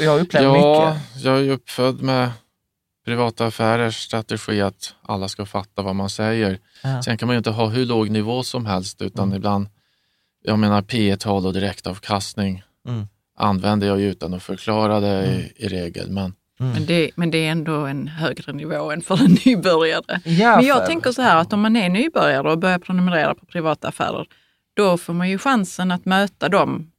[0.00, 1.24] jag upplever Ja, mycket.
[1.24, 2.30] jag är ju uppfödd med
[3.08, 6.58] privata affärers strategi att alla ska fatta vad man säger.
[6.82, 7.02] Ja.
[7.02, 9.36] Sen kan man ju inte ha hur låg nivå som helst utan Mm.
[9.36, 9.68] ibland,
[10.44, 13.06] jag menar P tal och direktavkastning Mm.
[13.38, 16.10] använder jag ju utan att förklara det i, i regel.
[16.10, 16.72] Men Mm.
[16.72, 20.20] Men, det, men det är ändå en högre nivå än för en nybörjare.
[20.24, 23.34] Ja, Men jag för- tänker så här att om man är nybörjare och börjar prenumerera
[23.34, 24.26] på privata affärer,
[24.76, 26.90] då får man ju chansen att möta de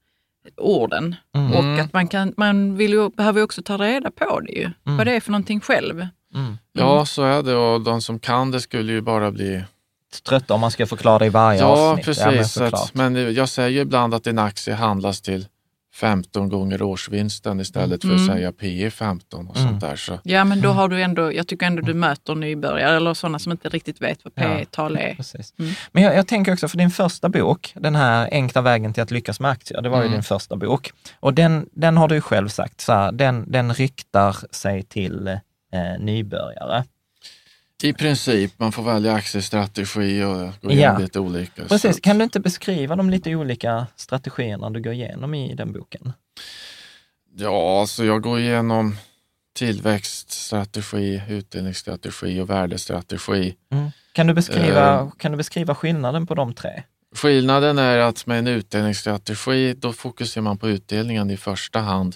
[0.58, 1.16] orden.
[1.36, 1.54] Mm.
[1.54, 4.70] Och att man, kan, man vill ju, behöver ju också ta reda på det ju,
[4.84, 6.08] vad det är för någonting själv.
[6.36, 6.58] Mm.
[6.74, 9.64] ja, så är det och de som kan det skulle ju bara bli
[10.30, 12.08] Trötta om man ska förklara det i varje Ja, avsnitt.
[12.08, 12.54] men precis.
[12.54, 12.74] Så såklart.
[12.84, 15.48] att, men jag säger ibland att en aktie handlas till
[15.94, 18.28] 15 gånger årsvinsten istället för att Mm.
[18.36, 19.70] säga P 15 och Mm.
[19.70, 19.96] sånt där.
[19.96, 23.40] Så, Ja, men då har du ändå, jag tycker ändå du möter nybörjare eller sådana
[23.40, 24.44] som inte riktigt vet vad Ja.
[24.58, 25.16] P-tal är.
[25.16, 25.54] Precis.
[25.60, 25.72] Mm.
[25.92, 29.12] Men jag, jag tänker också för din första bok, den här Enkla vägen till att
[29.12, 30.14] lyckas med aktier, det var ju Mm.
[30.14, 30.92] din första bok.
[31.20, 35.38] Och den, den har du själv sagt, så här, den, den riktar sig till eh,
[36.00, 36.84] nybörjare.
[37.84, 40.72] I princip, man får välja aktiestrategi och gå Ja.
[40.72, 41.66] igenom lite olika.
[41.66, 45.72] Precis, att- kan du inte beskriva de lite olika strategierna du går igenom i den
[45.74, 46.14] boken?
[47.36, 48.96] Ja, alltså jag går igenom
[49.56, 53.56] tillväxtstrategi, utdelningsstrategi och värdestrategi.
[53.72, 53.92] Mm.
[54.14, 55.10] Kan, du beskriva, Eh.
[55.18, 56.84] kan du beskriva skillnaden på de tre?
[57.16, 62.16] Skillnaden är att med en utdelningsstrategi, då fokuserar man på utdelningen i första hand.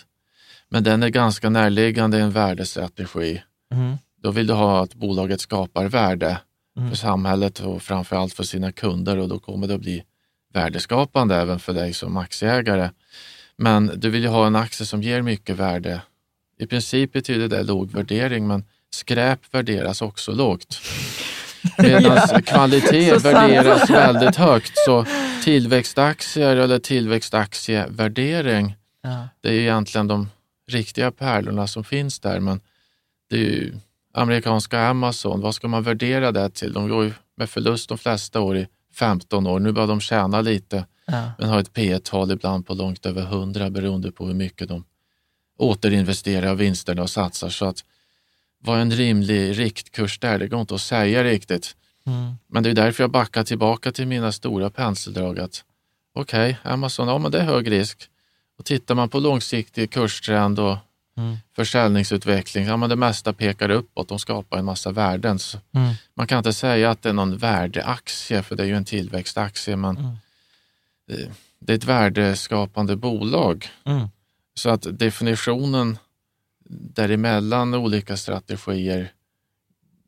[0.70, 3.44] Men den är ganska närliggande en värdestrategi.
[3.74, 3.98] Mm.
[4.24, 6.38] Då vill du ha att bolaget skapar värde
[6.78, 6.90] Mm.
[6.90, 10.04] för samhället och framförallt för sina kunder och då kommer det att bli
[10.54, 12.90] värdeskapande även för dig som aktieägare.
[13.58, 16.02] Men du vill ju ha en aktie som ger mycket värde.
[16.60, 20.82] I princip betyder det låg värdering men skräp värderas också lågt.
[21.78, 23.36] Medan kvalitet Så sant.
[23.36, 24.74] värderas väldigt högt.
[24.86, 25.06] Så
[25.44, 29.28] tillväxtaktier eller tillväxtaktievärdering, Ja.
[29.42, 30.30] det är ju egentligen de
[30.68, 32.40] riktiga pärlorna som finns där.
[32.40, 32.60] Men
[33.30, 33.74] det är ju
[34.14, 36.74] amerikanska Amazon, vad ska man värdera det till?
[36.74, 39.60] De går ju med förlust de flesta år i 15 år.
[39.60, 41.32] Nu börjar de tjäna lite, Ja.
[41.40, 44.86] men har ett P tal ibland på långt över 100 beroende på hur mycket de
[45.58, 47.50] återinvesterar vinsterna och satsar.
[47.50, 47.84] Så att
[48.60, 51.76] vad en rimlig riktkurs där, det går inte att säga riktigt.
[52.06, 52.34] Mm.
[52.48, 55.40] Men det är därför jag backar tillbaka till mina stora penseldrag.
[56.16, 58.10] Okej, Amazon, ja men det är hög risk.
[58.58, 60.78] Och tittar man på långsiktig kurstrend och
[61.18, 61.38] Mm.
[61.56, 65.40] försäljningsutveckling, ja men det mesta pekar uppåt, de skapar en massa värden.
[65.76, 65.94] Mm.
[66.14, 69.76] man kan inte säga att det är någon värdeaktie, för det är ju en tillväxtaktie,
[69.76, 70.12] men Mm.
[71.08, 73.68] det- det är ett värdeskapande bolag.
[73.86, 74.08] Mm.
[74.56, 75.98] Så att definitionen
[76.70, 79.12] däremellan olika strategier,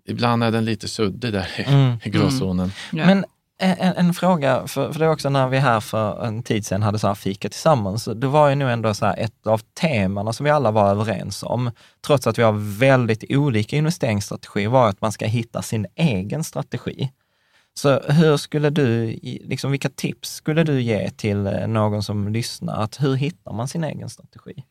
[0.05, 1.97] ibland är den lite suddig där i, Mm.
[2.03, 2.71] gråzonen.
[2.91, 3.05] Ja.
[3.05, 3.25] Men
[3.57, 6.65] Eh, en, en, fråga, för, för det var också när vi här för en tid
[6.65, 9.47] sedan hade så här fika tillsammans, Då det var ju nog ändå så här ett
[9.47, 11.71] av temana som vi alla var överens om,
[12.05, 17.11] trots att vi har väldigt olika investeringsstrategier, var att man ska hitta sin egen strategi.
[17.73, 22.83] Så hur skulle du, liksom vilka tips skulle du ge till eh, någon som lyssnar,
[22.83, 24.63] att hur hittar man sin egen strategi?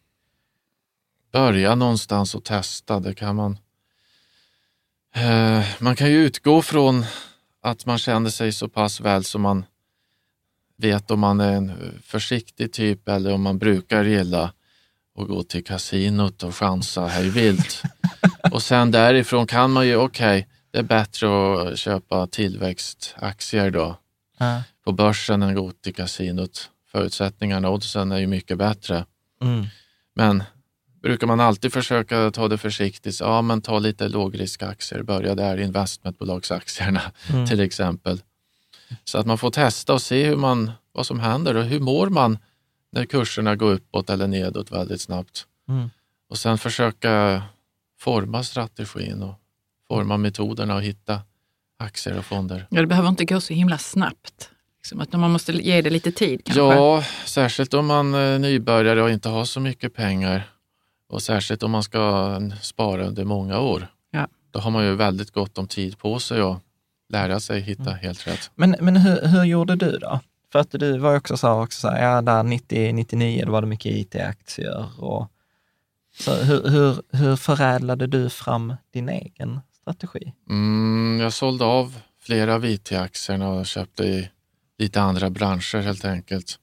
[1.35, 3.01] börja någonstans och testa.
[3.01, 3.59] Det kan man.
[5.15, 7.05] Eh, man kan ju utgå från
[7.65, 9.65] att man känner sig så pass väl som man
[10.77, 11.73] vet om man är en
[12.03, 14.53] försiktig typ eller om man brukar gilla
[15.19, 17.83] att gå till kasinot och chansa hej vilt.
[18.53, 21.29] och sen därifrån kan man ju, okej, det är bättre
[21.73, 23.97] att köpa tillväxtaktier då
[24.39, 24.63] Ja.
[24.85, 26.71] på börsen än att gå till kasinot.
[26.93, 29.07] Förutsättningarna, oddsen är ju mycket bättre.
[29.43, 29.67] Mm.
[30.15, 30.43] Men
[31.05, 37.01] brukar man alltid försöka ta det försiktigt, ja men ta lite lågriskaktier, börja där, investmentbolagsaktierna
[37.33, 37.47] Mm.
[37.47, 38.23] till exempel.
[39.05, 42.09] Så att man får testa och se hur man, vad som händer och hur mår
[42.09, 42.39] man
[42.93, 45.47] när kurserna går uppåt eller nedåt väldigt snabbt.
[45.69, 45.91] Mm.
[46.31, 47.43] Och sen försöka
[48.01, 49.35] forma strategin och
[49.89, 51.21] forma metoderna och hitta
[51.79, 52.67] aktier och fonder.
[52.71, 54.51] Ja, det behöver inte gå så himla snabbt.
[54.79, 56.61] Liksom att man måste ge det lite tid kanske.
[56.63, 60.54] Ja, särskilt om man är nybörjare och inte har så mycket pengar.
[61.09, 63.87] Och särskilt om man ska spara under många år.
[64.11, 64.29] Ja.
[64.51, 66.61] Då har man ju väldigt gott om tid på sig att
[67.09, 68.51] lära sig hitta helt rätt.
[68.55, 70.21] Men, men hur, hur gjorde du då?
[70.53, 73.61] För att du var också så, också så här, ja där 90, 99 då var
[73.61, 75.31] det mycket IT-aktier och
[76.19, 80.33] så hur, hur, hur förädlade du fram din egen strategi?
[80.51, 84.31] Mm, jag sålde av flera av IT-aktierna och köpte i
[84.79, 86.59] lite andra branscher helt enkelt.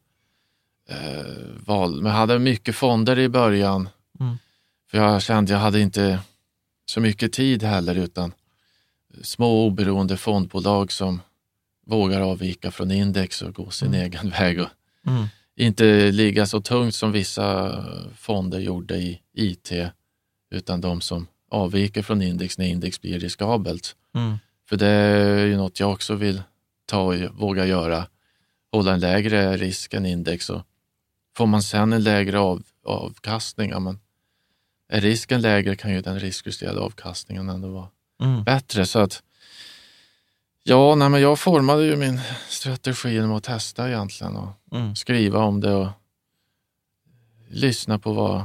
[0.89, 3.89] Eh, val, men jag hade mycket fonder i början.
[4.21, 4.37] Mm.
[4.91, 6.19] För jag kände jag hade inte
[6.85, 8.33] så mycket tid heller utan
[9.21, 11.21] små oberoende fondbolag som
[11.85, 14.01] vågar avvika från index och gå sin Mm.
[14.01, 14.67] egen väg och
[15.07, 15.25] Mm.
[15.55, 17.75] inte ligga så tungt som vissa
[18.15, 19.71] fonder gjorde i IT
[20.51, 23.95] utan de som avviker från index när index blir riskabelt.
[24.15, 24.37] Mm.
[24.69, 26.41] För det är ju något jag också vill
[26.85, 28.07] ta och våga göra.
[28.71, 30.49] Hålla en lägre risk än index.
[30.49, 30.61] Och
[31.37, 33.99] får man sen en lägre av, avkastning, ja, men
[34.91, 37.87] är risken lägre kan ju den riskjusterade avkastningen ändå vara
[38.23, 38.43] Mm.
[38.43, 38.85] bättre.
[38.85, 39.23] Så att
[40.63, 44.95] Ja, nej, men jag formade ju min strategi genom att testa egentligen och Mm.
[44.95, 45.87] skriva om det och
[47.49, 48.43] lyssna på vad,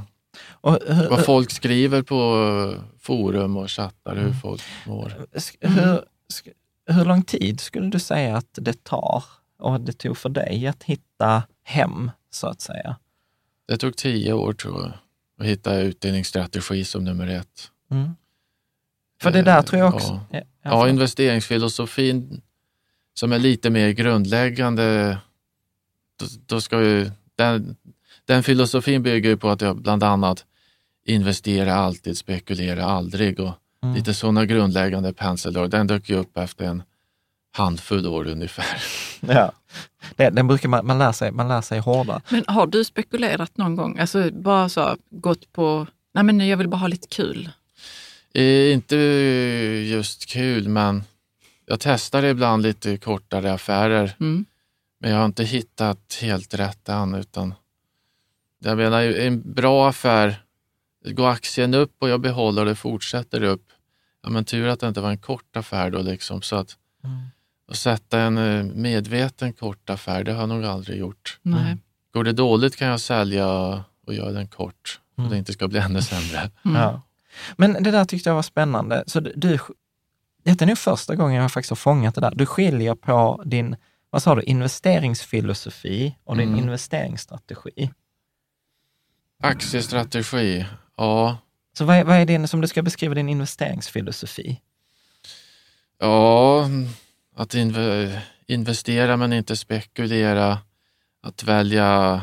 [0.50, 4.40] Och, hur, vad folk skriver på forum och chattar, hur Mm.
[4.40, 5.26] folk mår.
[5.61, 6.52] hur, sk-
[6.87, 9.24] hur lång tid skulle du säga att det tar
[9.59, 12.96] och det tog för dig att hitta hem, så att säga?
[13.68, 14.92] Det tog tio år tror jag
[15.38, 17.70] att hitta utdelningsstrategi som nummer ett.
[17.90, 18.11] Mm.
[19.22, 20.20] För det där tror jag också...
[20.31, 20.40] Ja.
[20.62, 22.40] Ja, investeringsfilosofin
[23.14, 25.18] som är lite mer grundläggande,
[26.20, 27.77] då, då ska ju, den,
[28.25, 30.44] den filosofin bygger ju på att jag bland annat
[31.05, 33.55] investera alltid, spekulera aldrig och
[33.87, 33.96] Mm.
[33.96, 35.70] lite sådana grundläggande penseldrag.
[35.70, 36.83] Den dök ju upp efter en
[37.56, 38.82] handfull år ungefär.
[39.20, 39.52] Ja.
[40.16, 42.20] Det, den brukar man, man, lär sig, man lär sig hårdare.
[42.28, 43.98] Men har du spekulerat någon gång?
[43.98, 47.50] Alltså bara så gått på, nej men jag vill bara ha lite kul.
[48.34, 48.96] Eh, inte
[49.86, 51.04] just kul, men
[51.66, 54.16] jag testar ibland lite kortare affärer.
[54.20, 54.44] Mm.
[54.98, 57.14] Men jag har inte hittat helt rätt än.
[57.14, 57.54] Utan
[58.58, 60.42] jag menar, en bra affär,
[61.04, 63.72] går aktien upp och jag behåller det fortsätter upp.
[64.22, 66.02] Ja, men tur att det inte var en kort affär då.
[66.02, 66.76] Liksom, så att,
[67.68, 71.38] att sätta en eh, medveten kort affär, det har jag nog aldrig gjort.
[71.42, 71.76] Nej.
[72.12, 73.48] Går det dåligt kan jag sälja
[74.07, 75.00] och göra den kort.
[75.14, 75.31] Så Mm.
[75.31, 76.50] det inte ska bli ännu sämre.
[76.64, 76.76] Mm.
[76.83, 77.02] Ja.
[77.57, 79.05] Men det där tyckte jag var spännande.
[79.07, 79.59] Så du,
[80.44, 82.33] detta är nog första gången jag faktiskt har fångat det där.
[82.35, 83.76] Du skiljer på din,
[84.11, 86.61] vad sa du, investeringsfilosofi och din Mm.
[86.61, 87.90] investeringsstrategi.
[89.42, 91.38] Aktiestrategi, ja.
[91.79, 94.61] Så vad är, vad är din, som du ska beskriva din investeringsfilosofi?
[95.98, 96.68] Ja,
[97.37, 100.59] att inve- investera men inte spekulera.
[101.22, 102.22] Att välja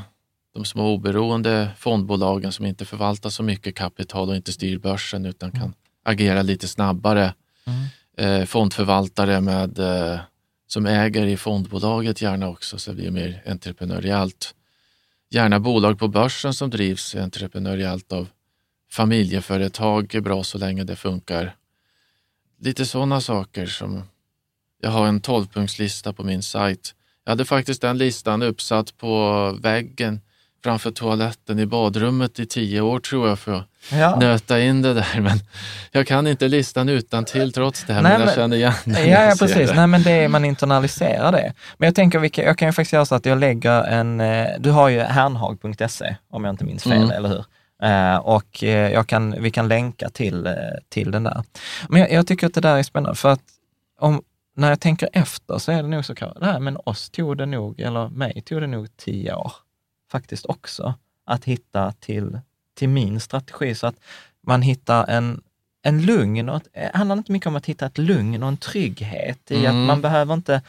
[0.54, 5.52] de små oberoende fondbolagen som inte förvaltar så mycket kapital och inte styr börsen utan
[5.52, 5.74] kan
[6.04, 7.34] agera lite snabbare.
[8.18, 10.20] Eh, fondförvaltare med, eh,
[10.68, 14.56] som äger i fondbolaget gärna också så det blir mer entreprenöriellt.
[15.30, 18.28] Gärna bolag på börsen som drivs entreprenöriellt av
[18.92, 21.56] familjeföretag är bra så länge det funkar.
[22.60, 24.04] Lite sådana saker som
[24.84, 26.94] jag har en 12-punktslista på min sajt.
[27.26, 30.22] Jag hade faktiskt den listan uppsatt på väggen
[30.64, 34.16] framför toaletten i badrummet i tio år tror jag för att Ja.
[34.20, 35.20] nöta in det där.
[35.22, 35.40] Men
[35.92, 39.06] jag kan inte listan utan till trots det här, Nej, men jag känner igen det.
[39.08, 39.72] Ja, ja precis.
[39.76, 41.54] Nej, men det är, man internaliserar det.
[41.78, 44.48] Men jag tänker, vilka, jag kan ju faktiskt göra så att jag lägger en, eh,
[44.60, 47.12] du har ju hernhag.se om jag inte minns fel, Mm.
[47.12, 47.46] eller hur?
[47.84, 50.50] Eh, och eh, jag kan, vi kan länka till,
[50.90, 51.44] till den där.
[51.90, 53.42] Men jag, jag tycker att det där är spännande, för att
[54.00, 54.22] om,
[54.56, 57.46] när jag tänker efter så är det nog så klart, nej men oss tog det
[57.46, 59.52] nog, eller mig tog det nog tio år
[60.12, 60.94] faktiskt också,
[61.26, 62.40] att hitta till,
[62.78, 63.96] till min strategi så att
[64.48, 65.42] man hittar en,
[65.84, 68.58] en lugn, och ett, det handlar inte mycket om att hitta ett lugn och en
[68.58, 69.86] trygghet i att Mm.
[69.86, 70.62] man behöver inte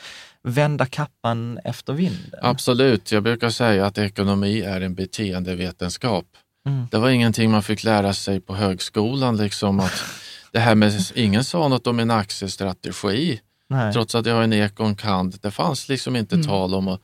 [0.43, 2.41] vända kappan efter vinden.
[2.43, 6.25] Absolut, jag brukar säga att ekonomi är en beteendevetenskap.
[6.67, 6.87] Mm.
[6.91, 9.37] Det var ingenting man fick lära sig på högskolan.
[9.37, 10.05] Liksom att
[10.53, 13.41] det här med, ingen sa något om en aktiestrategi,
[13.75, 13.93] Nej.
[13.93, 15.39] trots att jag har en ekon kand.
[15.43, 16.47] Det fanns liksom inte Mm.
[16.47, 17.01] tal om att,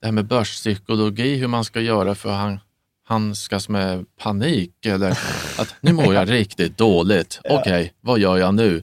[0.00, 2.60] det här med börspsykologi, hur man ska göra för att han,
[3.08, 5.10] handskas med panik eller
[5.58, 7.40] att nu mår jag riktigt dåligt.
[7.50, 8.82] Okej, vad gör jag nu?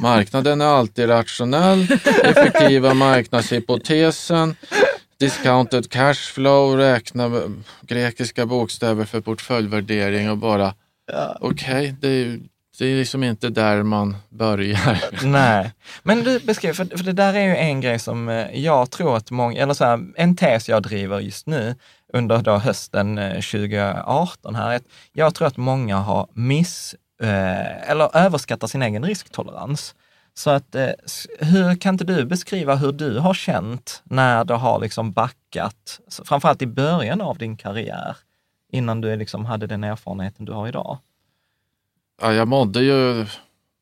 [0.00, 1.82] Marknaden är alltid rationell,
[2.24, 4.56] effektiva marknadshypotesen,
[5.20, 7.30] discounted cash flow, räkna
[7.82, 10.74] grekiska bokstäver för portföljvärdering och bara
[11.40, 12.40] okej, det, är-
[12.78, 15.02] det är liksom inte där man börjar.
[15.26, 18.90] Nej, men du beskriver, för, för det där är ju en grej som eh, jag
[18.90, 21.74] tror att många, eller så här, en tes jag driver just nu
[22.12, 28.16] under då hösten eh, 2018 här, att jag tror att många har miss, eh, eller
[28.16, 29.94] överskattar sin egen risktolerans.
[30.34, 30.76] Så att,
[31.38, 36.62] hur kan inte du beskriva hur du har känt när du har liksom backat, framförallt
[36.62, 38.16] i början av din karriär,
[38.72, 40.98] innan du liksom hade den erfarenheten du har idag?
[42.20, 43.26] Ja, jag mådde ju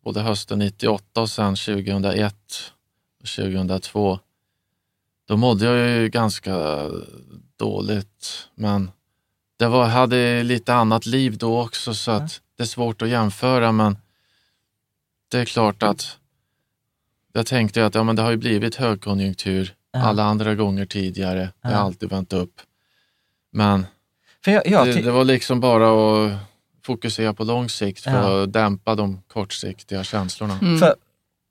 [0.05, 2.35] både hösten 98 och sen 2001
[3.21, 4.19] och 2002.
[5.29, 6.85] Då mådde jag ju ganska
[7.57, 8.91] dåligt, men
[9.57, 13.73] det var, hade lite annat liv då också så att det är svårt att jämföra.
[13.73, 13.97] Men
[15.29, 16.19] det är klart att
[17.33, 20.01] jag tänkte att ja, men det har ju blivit högkonjunktur Ja.
[20.01, 21.51] alla andra gånger tidigare.
[21.63, 22.61] Det har alltid vänt upp.
[23.51, 23.87] Men
[24.45, 26.33] jag, jag, det, det var liksom bara att
[26.87, 28.43] fokusera på lång sikt för Ja.
[28.43, 30.59] att dämpa de kortsiktiga känslorna.
[30.63, 30.79] Mm.
[30.79, 30.95] För,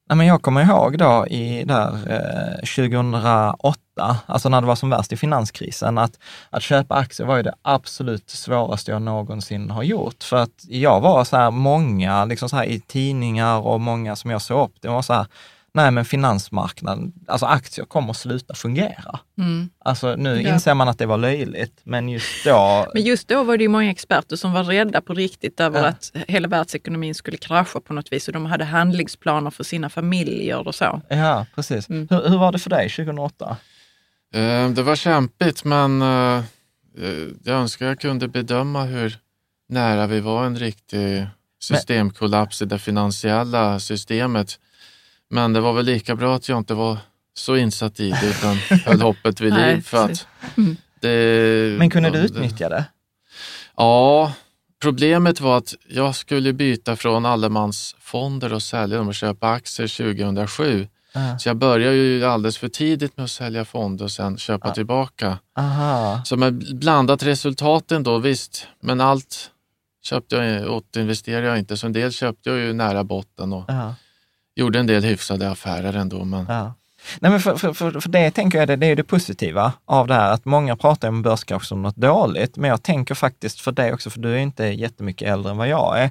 [0.09, 4.89] nej, men jag kommer ihåg då i där, eh, 2008, alltså när det var som
[4.89, 6.19] värst i finanskrisen, att,
[6.49, 10.23] att köpa aktier var ju det absolut svåraste jag någonsin har gjort.
[10.23, 14.31] För att jag var så här, många liksom så här, i tidningar och många som
[14.31, 15.25] jag såg upp, det var så här,
[15.75, 19.19] nej men finansmarknaden, alltså aktier kommer sluta fungera.
[19.37, 19.69] Mm.
[19.85, 20.53] Alltså nu Ja.
[20.53, 23.67] inser man att det var löjligt, men just då, Men just då var det ju
[23.69, 25.87] många experter som var rädda på riktigt över Ja.
[25.87, 30.67] att hela världsekonomin skulle krascha på något vis och de hade handlingsplaner för sina familjer
[30.67, 31.01] och så.
[31.09, 31.89] ja precis.
[31.89, 32.07] Mm.
[32.09, 33.57] Hur, hur var det för dig 2008?
[34.33, 36.43] Eh, Det var kämpigt men eh, eh,
[37.43, 39.17] jag önskar jag kunde bedöma hur
[39.69, 41.27] nära vi var en riktig
[41.61, 44.59] systemkollaps i det finansiella systemet.
[45.33, 46.97] Men det var väl lika bra att jag inte var
[47.33, 49.81] så insatt i det utan höll hoppet vid liv.
[49.81, 50.75] För att Mm.
[50.99, 52.85] det, Men kunde du utnyttja det?
[53.77, 54.33] Ja,
[54.81, 60.87] problemet var att jag skulle byta från allemansfonder och sälja dem och köpa aktier 2007.
[61.13, 61.37] Ja.
[61.39, 64.73] Så jag började ju alldeles för tidigt med att sälja fonder och sen köpa Ja.
[64.73, 65.37] tillbaka.
[65.57, 66.21] Aha.
[66.25, 69.49] Så med blandat resultaten då, visst, men allt
[70.03, 71.77] köpte jag, återinvesterade jag inte.
[71.77, 73.95] Så en del köpte jag ju nära botten och Ja.
[74.55, 76.23] Gjorde en del hyfsade affärer ändå.
[76.23, 76.73] Men Ja.
[77.19, 80.07] Nej, men för, för, för, för det tänker jag, det, det är det positiva av
[80.07, 83.71] det här, att många pratar om börskrasch som något dåligt, men jag tänker faktiskt för
[83.71, 86.09] dig också, för du är inte jättemycket äldre än vad jag är.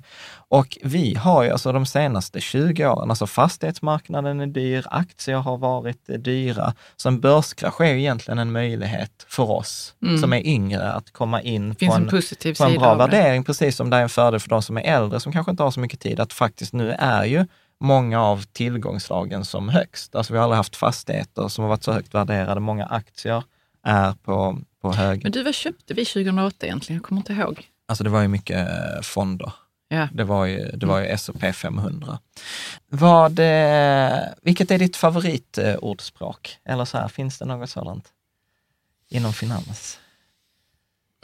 [0.48, 5.58] Och vi har ju alltså de senaste 20 åren, alltså fastighetsmarknaden är dyr, aktier har
[5.58, 10.18] varit dyra, så en börskrasch är ju egentligen en möjlighet för oss Mm.
[10.18, 13.90] som är yngre att komma in på en en, på en bra värdering, precis som
[13.90, 16.00] det är en fördel för de som är äldre, som kanske inte har så mycket
[16.00, 17.46] tid, att faktiskt nu är ju
[17.82, 20.14] många av tillgångslagen som högst.
[20.14, 22.60] Alltså vi har aldrig haft fastigheter som har varit så högt värderade.
[22.60, 23.44] Många aktier
[23.82, 25.22] är på, på hög...
[25.22, 26.96] Men du, vad köpte vi 2008 egentligen?
[27.00, 27.68] Jag kommer inte ihåg.
[27.88, 29.52] Alltså det var ju mycket eh, fonder.
[29.88, 30.08] Ja.
[30.12, 32.18] Det var ju, det var ju S&P 500.
[32.88, 36.58] Vad, eh, vilket är ditt favoritordspråk?
[36.64, 38.04] Eller så här, finns det något sådant
[39.08, 39.98] inom finans?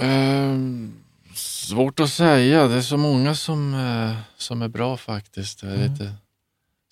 [0.03, 0.93] Ehm,
[1.35, 2.69] svårt att säga.
[2.69, 5.61] Det är så många som, eh, som är bra faktiskt.
[5.61, 5.93] Det är Mm.
[5.93, 6.15] lite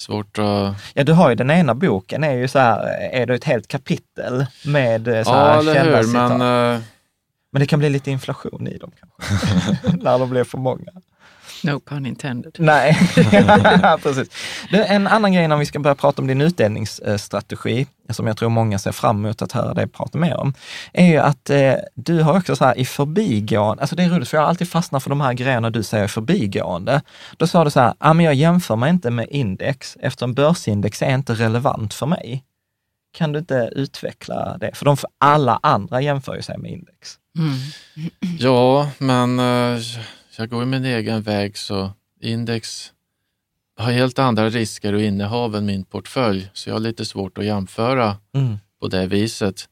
[0.01, 0.75] svårt att...
[0.95, 3.69] Ja, du har ju den ena boken, är ju så här, är det ett helt
[3.69, 6.13] kapitel med eh, så här Ja, eller hur.
[6.13, 6.81] Men eh,
[7.53, 10.93] Men det kan bli lite inflation i dem kanske, när de blir för många.
[11.64, 12.57] No pun intended.
[12.59, 12.99] Nej,
[14.03, 14.29] precis.
[14.71, 18.49] Du, en annan grej när vi ska börja prata om din utdelningsstrategi, som jag tror
[18.49, 20.55] många ser fram emot att höra dig prata mer om,
[20.92, 24.29] är ju att eh, du har också så här i förbigående, alltså det är roligt
[24.29, 27.03] för jag har alltid fastnat för de här grejerna du säger i förbigående.
[27.37, 31.03] Då sa du så här, ah, men jag jämför mig inte med index eftersom börsindex
[31.03, 32.45] är inte relevant för mig.
[33.16, 34.71] Kan du inte utveckla det?
[34.75, 37.19] För de för alla andra jämför ju sig med index.
[37.38, 37.59] Mm.
[38.38, 39.79] ja, men eh,
[40.42, 42.92] jag går min egen väg så index
[43.77, 46.51] har helt andra risker och innehav än min portfölj.
[46.53, 48.57] Så jag har lite svårt att jämföra Mm.
[48.81, 49.68] på det viset.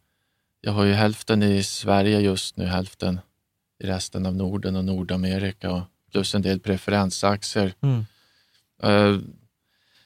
[0.61, 3.21] Jag har ju hälften i Sverige just nu, hälften
[3.85, 7.75] i resten av Norden och Nordamerika och plus en del preferensaktier.
[7.81, 8.07] Mm.
[8.83, 9.19] Eh,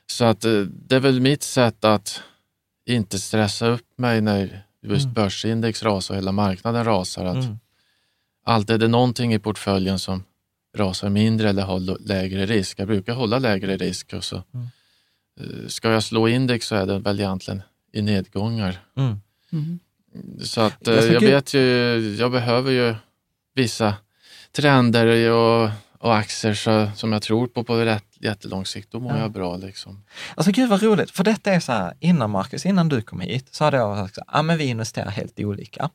[0.07, 2.23] Så att eh, det är väl mitt sätt att
[2.87, 5.15] inte stressa upp mig när just Mm.
[5.15, 7.25] börsindex rasar och hela marknaden rasar.
[7.25, 7.59] Att Mm.
[8.45, 10.25] Alltid är det någonting i portföljen som
[10.79, 12.79] rasar mindre eller har lägre risk.
[12.79, 14.67] Jag brukar hålla lägre risk och så Mm.
[15.41, 17.63] eh, ska jag slå index så är det väl egentligen
[17.93, 18.79] i nedgångar.
[18.97, 19.21] Mm.
[19.53, 19.79] Mm.
[20.43, 22.95] Så att eh, Jag jag, tycker- vet ju, jag behöver ju
[23.55, 23.95] vissa
[24.53, 28.91] trender och, och aktier så, som jag tror på på rätt, jättelång sikt.
[28.93, 29.19] Då mår Ja.
[29.21, 29.57] jag bra.
[29.57, 30.05] Liksom.
[30.35, 33.49] Alltså gud vad roligt, för detta är så här, innan Marcus, innan du kom hit,
[33.55, 35.91] så hade jag sagt så här, ah, men vi investerar helt olika.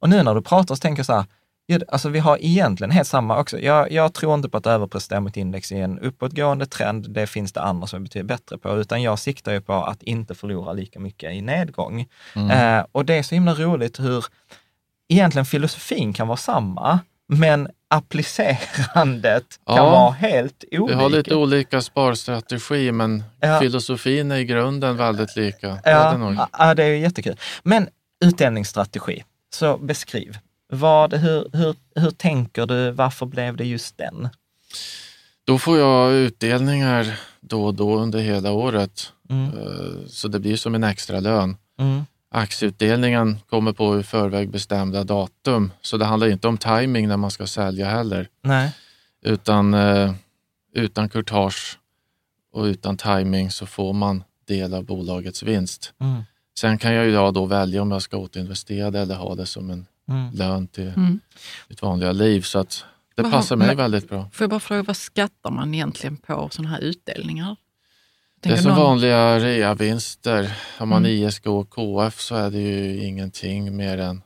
[0.00, 1.24] Och nu när du pratar så tänker jag så här,
[1.88, 3.58] alltså vi har egentligen helt samma också.
[3.58, 7.52] Jag, jag tror inte på att överprestera mot index i en uppåtgående trend, det finns
[7.52, 10.72] det andra som är betydligt bättre på, utan jag siktar ju på att inte förlora
[10.72, 12.06] lika mycket i nedgång.
[12.36, 12.50] Mm.
[12.78, 14.24] Eh, och det är så himla roligt hur
[15.08, 19.90] egentligen filosofin kan vara samma, men applicerandet kan Ja.
[19.90, 20.96] vara helt olika.
[20.96, 23.58] Vi har lite olika sparstrategi men Ja.
[23.60, 25.68] filosofin är i grunden väldigt lika.
[25.84, 26.34] Det är det nog.
[26.34, 27.36] Ja, ja, det är jättekul.
[27.62, 27.88] Men
[28.24, 30.38] utdelningsstrategi, så beskriv.
[30.74, 32.90] Vad, hur, hur, hur tänker du?
[32.90, 34.28] Varför blev det just den?
[35.44, 39.12] Då får jag utdelningar då och då under hela året.
[39.30, 41.56] Mm, Eh, Så det blir som en extra lön.
[41.78, 42.02] mm,
[42.34, 47.30] Aktieutdelningen kommer på i förväg bestämda datum, så det handlar inte om timing när man
[47.30, 48.72] ska sälja heller, nej,
[49.22, 50.12] utan eh,
[50.74, 51.78] utan courtage
[52.52, 55.92] och utan timing så får man del av bolagets vinst.
[56.00, 56.22] mm,
[56.58, 59.70] Sen kan jag ja då välja om jag ska återinvestera det eller ha det som
[59.70, 60.32] en mm.
[60.34, 61.20] lön till Mm.
[61.68, 62.40] mitt vanliga liv.
[62.42, 62.84] Så att
[63.16, 64.28] det Vad- passar mig men- väldigt bra.
[64.32, 67.56] Får jag bara fråga, vad skattar man egentligen på sådana här utdelningar?
[68.40, 70.56] Det är Tänker som någon- vanliga reavinster.
[70.78, 71.10] Har man Mm.
[71.10, 74.22] ISK och KF så är det ju ingenting mer än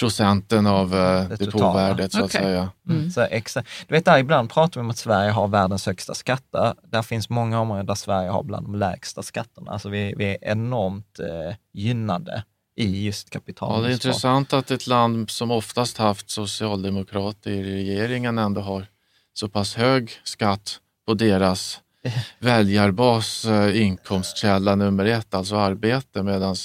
[0.00, 2.40] procenten av eh, Det depåvärdet så att Okej.
[2.42, 2.70] säga.
[2.88, 3.10] Mm.
[3.10, 6.74] Så exa, du vet, där ibland pratar vi om att Sverige har världens högsta skatter.
[6.82, 9.70] Där finns många områden där Sverige har bland de lägsta skatterna.
[9.70, 12.44] Alltså vi, vi är enormt eh, gynnade
[12.78, 13.76] i just kapital.
[13.76, 18.86] Ja, det är intressant att ett land som oftast haft socialdemokrater i regeringen ändå har
[19.34, 21.80] så pass hög skatt på deras
[22.38, 26.56] väljarbas eh, inkomstkälla nummer ett, alltså arbete, medan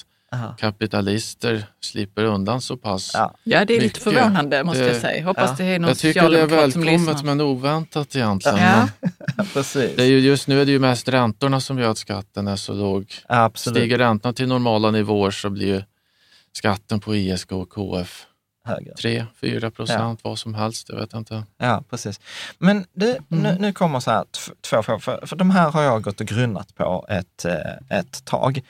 [0.58, 3.12] kapitalister slipper undan så pass.
[3.14, 3.36] Ja.
[3.44, 4.04] Ja, det är lite Mycket.
[4.04, 5.26] förvånande måste jag säga.
[5.26, 5.66] Hoppas ja.
[5.66, 8.58] det är någon Jag tycker det är välkommet men oväntat egentligen.
[8.58, 8.88] Ja.
[9.38, 9.96] Men Precis.
[9.96, 12.56] Det är ju, just nu är det ju mest räntorna som gör att skatten är
[12.56, 13.14] så låg.
[13.28, 13.78] Absolut.
[13.78, 15.82] Stiger räntorna till normala nivåer så blir ju
[16.54, 18.26] skatten på ISK och KF
[18.66, 18.94] Högre.
[18.94, 20.90] 3-4 procent, vad som helst.
[20.90, 21.44] Jag vet inte.
[21.58, 22.20] Ja, precis.
[22.58, 24.26] Men du, nu, nu kommer så här
[24.62, 28.26] två frågor, för, för de här har jag gått och grunnat på ett, eh, ett
[28.26, 28.62] tag.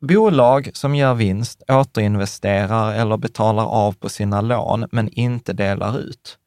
[0.00, 6.38] Bolag som gör vinst, återinvesterar eller betalar av på sina lån, men inte delar ut.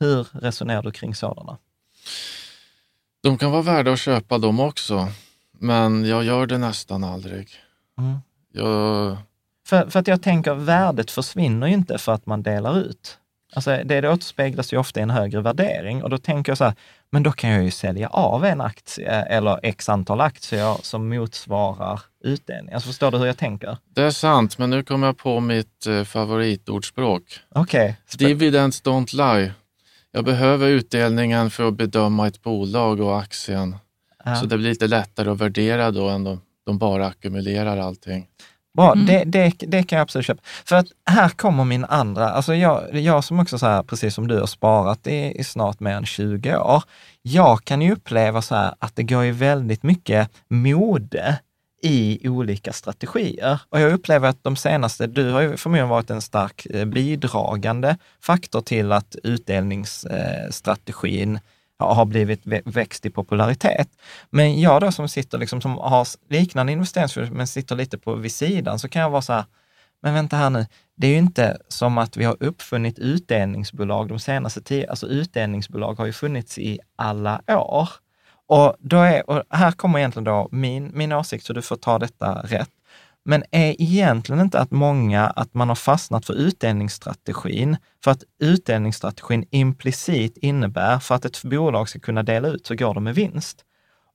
[0.00, 1.58] Hur resonerar du kring sådana?
[3.22, 5.08] De kan vara värda att köpa dem också,
[5.58, 7.48] men jag gör det nästan aldrig.
[7.98, 8.18] Mm.
[8.52, 9.16] Jag,
[9.66, 13.18] För, för att jag tänker, värdet försvinner ju inte för att man delar ut.
[13.54, 16.64] Alltså det, det återspeglas ju ofta i en högre värdering och då tänker jag så
[16.64, 16.74] här,
[17.10, 22.00] men då kan jag ju sälja av en aktie eller x antal aktier som motsvarar
[22.24, 22.74] utdelning.
[22.74, 23.76] Alltså förstår du hur jag tänker?
[23.94, 27.22] det är sant, men nu kommer jag på mitt eh, favoritordspråk.
[27.54, 27.96] Okej.
[28.08, 29.52] Sp- Dividends don't lie.
[30.12, 33.76] Jag behöver utdelningen för att bedöma ett bolag och aktien.
[34.24, 34.34] ja.
[34.34, 38.26] Så det blir lite lättare att värdera då än de, de bara ackumulerar allting.
[38.76, 39.06] Bra, Mm.
[39.06, 40.42] det, det, det kan jag absolut köpa.
[40.64, 44.28] För att här kommer min andra, alltså jag, jag som också så här, precis som
[44.28, 46.82] du har sparat i, i snart mer än 20 år,
[47.22, 51.38] jag kan ju uppleva så här att det går ju väldigt mycket mode
[51.82, 53.60] i olika strategier.
[53.68, 57.96] Och jag upplever att de senaste, du har ju förmodligen varit en stark eh, bidragande
[58.20, 61.38] faktor till att utdelningsstrategin
[61.82, 63.88] har blivit växt i popularitet.
[64.30, 68.32] Men jag då som sitter liksom, som har liknande investeringsföretag men sitter lite på vid
[68.32, 69.44] sidan så kan jag vara så här,
[70.02, 70.66] men vänta här nu,
[70.96, 75.94] det är ju inte som att vi har uppfunnit utdelningsbolag de senaste tio, alltså utdelningsbolag
[75.94, 77.88] har ju funnits i alla år.
[78.46, 81.98] Och, då är, och här kommer egentligen då min, min åsikt, så du får ta
[81.98, 82.70] detta rätt.
[83.24, 89.44] Men är egentligen inte att många, att man har fastnat för utdelningsstrategin, för att utdelningsstrategin
[89.50, 93.64] implicit innebär, för att ett bolag ska kunna dela ut så går de med vinst.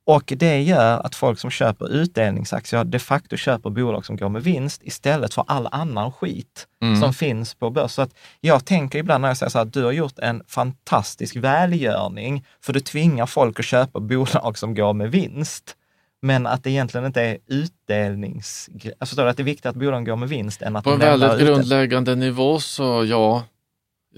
[0.06, 4.44] Och det gör att folk som köper utdelningsaktier de facto köper bolag som går med
[4.44, 7.02] vinst istället för all annan skit Mm.
[7.02, 7.92] som finns på börs.
[7.92, 11.36] Så att jag tänker ibland när jag säger så här, du har gjort en fantastisk
[11.36, 15.76] välgörning, för du tvingar folk att köpa bolag som går med vinst.
[16.22, 18.70] Men att det egentligen inte är utdelnings...
[19.00, 20.92] Jag förstår du, att det är viktigt att bolagen går med vinst än att På
[20.92, 23.44] en väldigt grundläggande nivå så ja,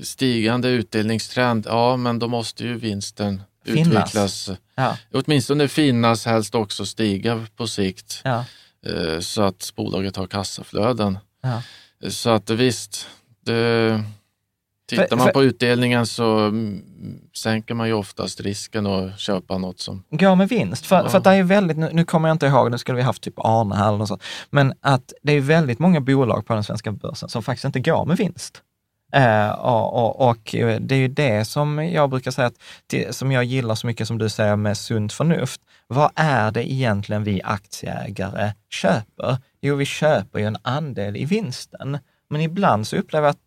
[0.01, 3.87] stigande utdelningstrend, ja men då måste ju vinsten Finnas.
[3.87, 4.49] utvecklas.
[4.75, 8.45] Ja, Åtminstone finnas, helst också stiga på sikt ja,
[8.85, 11.17] eh, så att bolaget har kassaflöden.
[11.41, 11.61] ja.
[12.09, 13.07] Så att visst,
[13.45, 14.03] det,
[14.89, 16.81] tittar man på utdelningen så mm,
[17.35, 20.03] sänker man ju oftast risken att köpa något som...
[20.09, 20.85] Går med vinst.
[20.85, 21.09] För, Ja.
[21.09, 23.21] för att det är väldigt, nu, nu kommer jag inte ihåg, nu skulle vi haft
[23.23, 26.63] typ Arne här eller något sånt, men att det är väldigt många bolag på den
[26.63, 28.61] svenska börsen som faktiskt inte går med vinst.
[29.13, 33.43] Eh, och, och, och det är ju det som jag brukar säga, att, som jag
[33.43, 35.61] gillar så mycket som du säger med sunt förnuft.
[35.87, 39.37] Vad är det egentligen vi aktieägare köper?
[39.61, 41.97] Jo, vi köper ju en andel i vinsten.
[42.29, 43.39] Men ibland så upplever jag att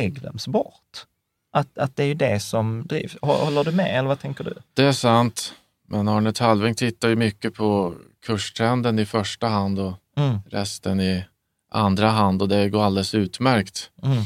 [0.00, 1.06] det glöms bort.
[1.52, 3.16] Att, att det är ju det som drivs.
[3.16, 4.54] Hå- Håller du med eller vad tänker du?
[4.74, 5.54] Det är sant,
[5.88, 7.94] men Arne Talving tittar ju mycket på
[8.26, 11.24] kurstrenden i första hand och Mm, resten i
[11.70, 13.90] andra hand och det går alldeles utmärkt.
[14.02, 14.22] mm,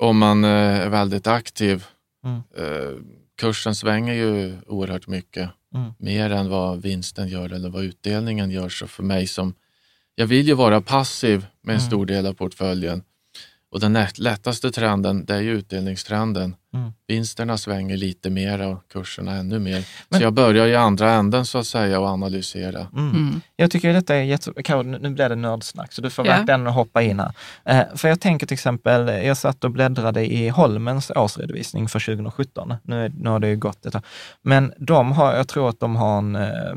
[0.00, 1.84] Om man eh, är väldigt aktiv.
[2.24, 2.36] Mm.
[2.56, 2.98] Eh,
[3.40, 5.92] Kursen svänger ju oerhört mycket, mm.
[5.98, 8.68] mer än vad vinsten gör eller vad utdelningen gör.
[8.68, 9.54] Så för mig som,
[10.14, 11.86] jag vill ju vara passiv med en Mm.
[11.90, 13.02] stor del av portföljen.
[13.70, 16.56] Och den lätt- lättaste trenden, det är ju utdelningstrenden.
[16.74, 16.92] Mm.
[17.06, 19.84] Vinsterna svänger lite mer och kurserna ännu mer.
[20.08, 22.86] Men- så jag börjar i andra änden så att säga och analysera.
[22.92, 23.10] Mm.
[23.10, 23.40] Mm.
[23.56, 24.52] Jag tycker detta är jätte...
[24.82, 26.32] Nu nu blir det nördsnack, så du får Ja.
[26.36, 27.32] verkligen hoppa in här.
[27.64, 32.74] Eh, för jag tänker till exempel, jag satt och bläddrade i Holmens årsredovisning för 2017.
[32.82, 34.02] Nu, är, nu har det ju gått ett tag.
[34.42, 36.74] Men de har, jag tror att de har en eh,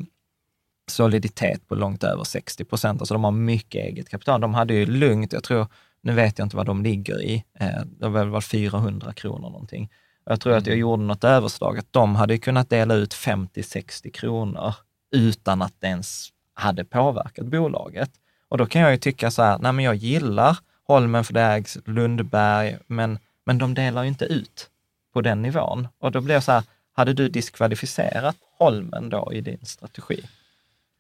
[0.92, 3.02] soliditet på långt över 60 procent.
[3.02, 4.42] Alltså de har mycket eget kapital.
[4.42, 5.68] De hade ju lugnt, jag tror,
[6.04, 9.90] nu vet jag inte vad de ligger i, eh, det var väl 400 kronor någonting.
[10.26, 14.74] Jag tror att jag gjorde något överslag, att de hade kunnat dela ut 50-60 kronor
[15.12, 18.12] utan att det ens hade påverkat bolaget.
[18.48, 21.42] Och då kan jag ju tycka så här, nej men jag gillar Holmen för det
[21.42, 24.70] ägs Lundberg, men, men de delar ju inte ut
[25.14, 25.88] på den nivån.
[26.00, 30.24] Och då blir jag så här, hade du diskvalificerat Holmen då i din strategi?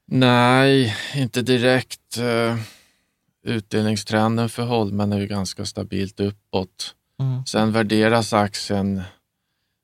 [0.06, 2.18] Nej, inte direkt.
[3.44, 6.96] Utdelningstrenden för Holmen är ju ganska stabilt uppåt.
[7.20, 7.46] Mm.
[7.46, 9.02] Sen värderas aktien,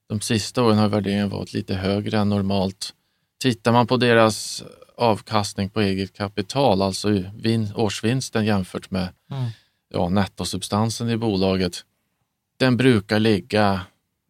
[0.09, 2.93] de sista åren har värderingen varit lite högre än normalt.
[3.39, 4.63] tittar man på deras
[4.97, 9.49] avkastning på eget kapital, alltså vin, årsvinsten jämfört med Mm.
[9.89, 11.85] ja, nettosubstansen i bolaget,
[12.57, 13.81] den brukar ligga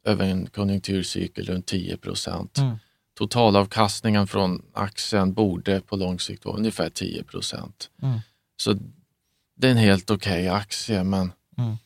[0.03, 2.57] över en konjunkturcykel runt 10 procent.
[2.57, 2.77] Mm.
[3.17, 7.89] Totalavkastningen från aktien borde på lång sikt vara ungefär 10 procent.
[8.01, 8.19] Mm.
[8.57, 8.75] Så
[9.57, 11.77] det är en helt okej aktie, men Mm.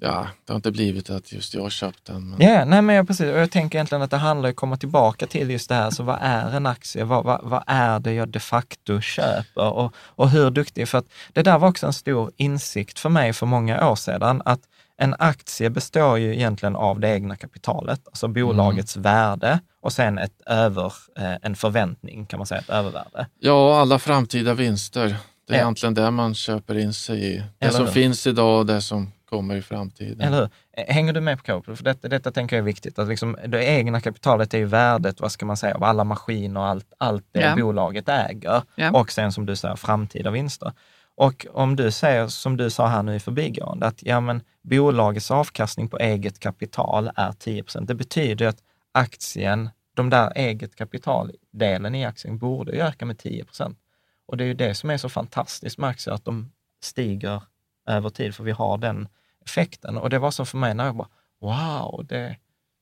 [0.00, 2.30] ja, det har inte blivit att just jag har köpt den.
[2.30, 2.40] Men...
[2.48, 3.32] Ja, nej men jag, precis.
[3.32, 5.90] Och jag tänker egentligen att det handlar om att komma tillbaka till just det här,
[5.90, 7.04] så vad är en aktie?
[7.04, 9.68] Vad, vad, vad är det jag de facto köper?
[9.72, 10.88] Och, och hur duktig?
[10.88, 14.42] För att det där var också en stor insikt för mig för många år sedan,
[14.44, 14.60] att
[14.96, 20.40] en aktie består ju egentligen av det egna kapitalet, alltså bolagets värde och sen ett
[20.46, 23.26] över, eh, en förväntning, kan man säga, ett övervärde.
[23.38, 25.16] Ja, alla framtida vinster.
[25.46, 25.62] Det är Ja.
[25.62, 27.36] egentligen det man köper in sig i.
[27.36, 27.92] Det Eller som hur?
[27.92, 30.20] finns idag och det som kommer i framtiden.
[30.20, 30.48] Eller hur?
[30.76, 31.76] Eh, Hänger du med på Coop?
[31.76, 35.20] För detta, detta tänker jag är viktigt, att liksom, det egna kapitalet är ju värdet,
[35.20, 37.56] vad ska man säga, av alla maskiner och allt, allt det Ja.
[37.56, 38.62] bolaget äger.
[38.74, 38.90] Ja.
[38.90, 40.72] Och sen som du säger, framtida vinster.
[41.16, 45.30] Och om du säger, som du sa här nu i förbigående, att ja, men bolagets
[45.30, 47.88] avkastning på eget kapital är 10 procent.
[47.88, 48.58] Det betyder att
[48.92, 53.78] aktien, de där eget kapitaldelen i aktien borde öka med 10 procent.
[54.26, 56.52] Och det är ju det som är så fantastiskt med aktier, att de
[56.82, 57.42] stiger
[57.88, 59.08] över tid, för vi har den
[59.44, 59.96] effekten.
[59.96, 61.08] Och det var så för mig när jag bara,
[61.40, 62.36] wow, det,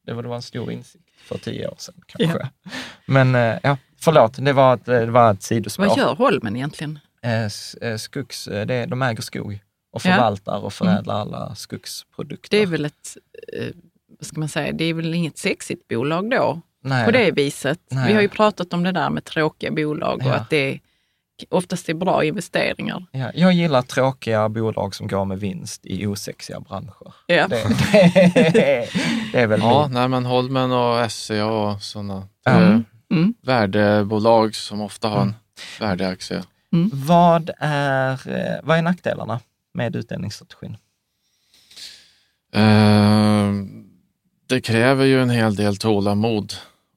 [0.06, 2.48] det, var, en stor insikt för tio år sedan kanske.
[3.06, 5.86] Men eh, ja, förlåt, det var ett, det var ett sidospår.
[5.86, 6.98] Vad gör Holmen egentligen?
[7.22, 7.44] Eh,
[7.80, 9.58] eh, Skogs, det, de äger skog
[9.92, 10.10] och Ja.
[10.10, 12.56] förvaltar och förädlar alla skogsprodukter.
[12.56, 13.16] Det är väl ett,
[14.18, 17.04] vad ska man säga, det är väl inget sexigt bolag då Nej.
[17.04, 17.80] på det viset.
[17.90, 18.08] Nej.
[18.08, 20.34] Vi har ju pratat om det där med tråkiga bolag och Ja.
[20.34, 20.80] att det
[21.48, 23.06] oftast är bra investeringar.
[23.12, 27.14] Ja, jag gillar tråkiga bolag som går med vinst i osexiga branscher.
[27.26, 27.48] Ja.
[27.48, 27.64] Det,
[28.34, 28.88] det,
[29.32, 32.84] det är väl Ja, nej, men Holmen och SCA och sådana Mm.
[33.10, 33.34] Mm.
[33.42, 35.34] värdebolag som ofta har en
[35.80, 36.42] värdeaktie.
[36.92, 39.40] Vad är, eh, vad är nackdelarna
[39.74, 40.76] med utdelningsstrategin?
[42.54, 43.52] Eh,
[44.48, 46.52] det kräver ju en hel del tålamod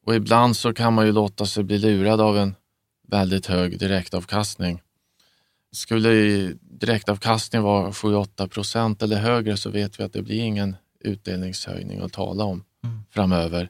[0.06, 2.56] och ibland så kan man ju låta sig bli lurad av en
[3.08, 4.82] väldigt hög direktavkastning.
[5.72, 10.76] Skulle i- direktavkastning vara 7-8 procent eller högre så vet vi att det blir ingen
[11.00, 13.00] utdelningshöjning att tala om Mm.
[13.12, 13.70] framöver.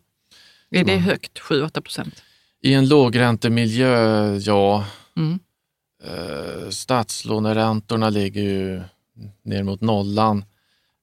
[0.70, 1.04] Är det Mm.
[1.04, 2.24] högt, 7-8 procent?
[2.62, 4.86] I en lågräntemiljö, ja.
[5.18, 5.40] Mm.
[6.04, 8.82] Eh, statslåneräntorna ligger ju
[9.44, 10.46] ner mot nollan.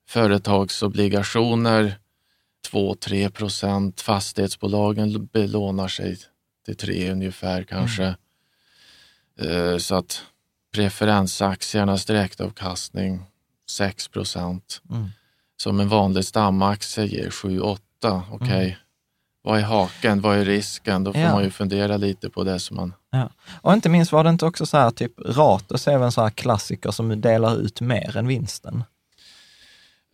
[0.09, 1.95] Företagsobligationer
[2.71, 4.01] 2-3 procent.
[4.01, 6.17] Fastighetsbolagen belånar sig
[6.65, 8.03] till 3 ungefär kanske.
[8.03, 8.13] Eh,
[9.79, 10.21] så att
[10.75, 13.23] preferensaktiernas direktavkastning
[13.69, 14.81] 6 procent.
[14.91, 15.09] Mm.
[15.57, 17.77] Som en vanlig stamaktie ger 7-8.
[18.31, 18.75] Okej, Mm.
[19.43, 20.21] vad är haken?
[20.21, 21.03] Vad är risken?
[21.03, 21.31] Då får Ja.
[21.31, 22.93] man ju fundera lite på det som man
[23.61, 26.23] Och inte minst var det inte också så här, typ Ratos är väl en sån
[26.23, 28.83] här klassiker som delar ut mer än vinsten.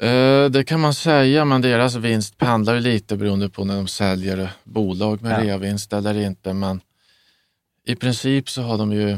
[0.01, 4.49] Eh, Det kan man säga, men deras vinst pendlar lite beroende på när de säljer
[4.63, 5.43] bolag med Ja.
[5.43, 6.53] reavinst eller inte.
[6.53, 6.81] Men
[7.91, 9.17] i princip så har de ju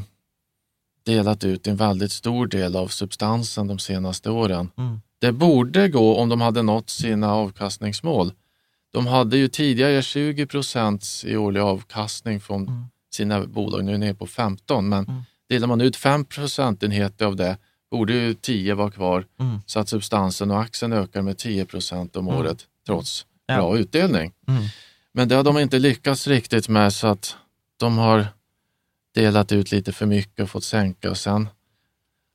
[1.06, 4.70] delat ut en väldigt stor del av substansen de senaste åren.
[4.78, 5.02] Mm.
[5.20, 8.34] Det borde gå om de hade nått sina avkastningsmål.
[8.94, 12.84] De hade ju tidigare 20 procent i årlig avkastning från Mm.
[13.14, 15.22] sina bolag, nu är de nere på 15, men Mm.
[15.50, 17.58] delar man ut 5 procentenheter av det
[17.92, 19.60] borde ju 10 vara kvar Mm.
[19.66, 22.40] så att substansen och aktien ökar med 10 procent om Mm.
[22.40, 23.56] året trots Ja.
[23.56, 24.34] bra utdelning.
[24.48, 24.64] Mm.
[25.14, 27.36] Men det har de inte lyckats riktigt med så att
[27.80, 28.28] de har
[29.14, 31.50] delat ut lite för mycket och fått sänka och sen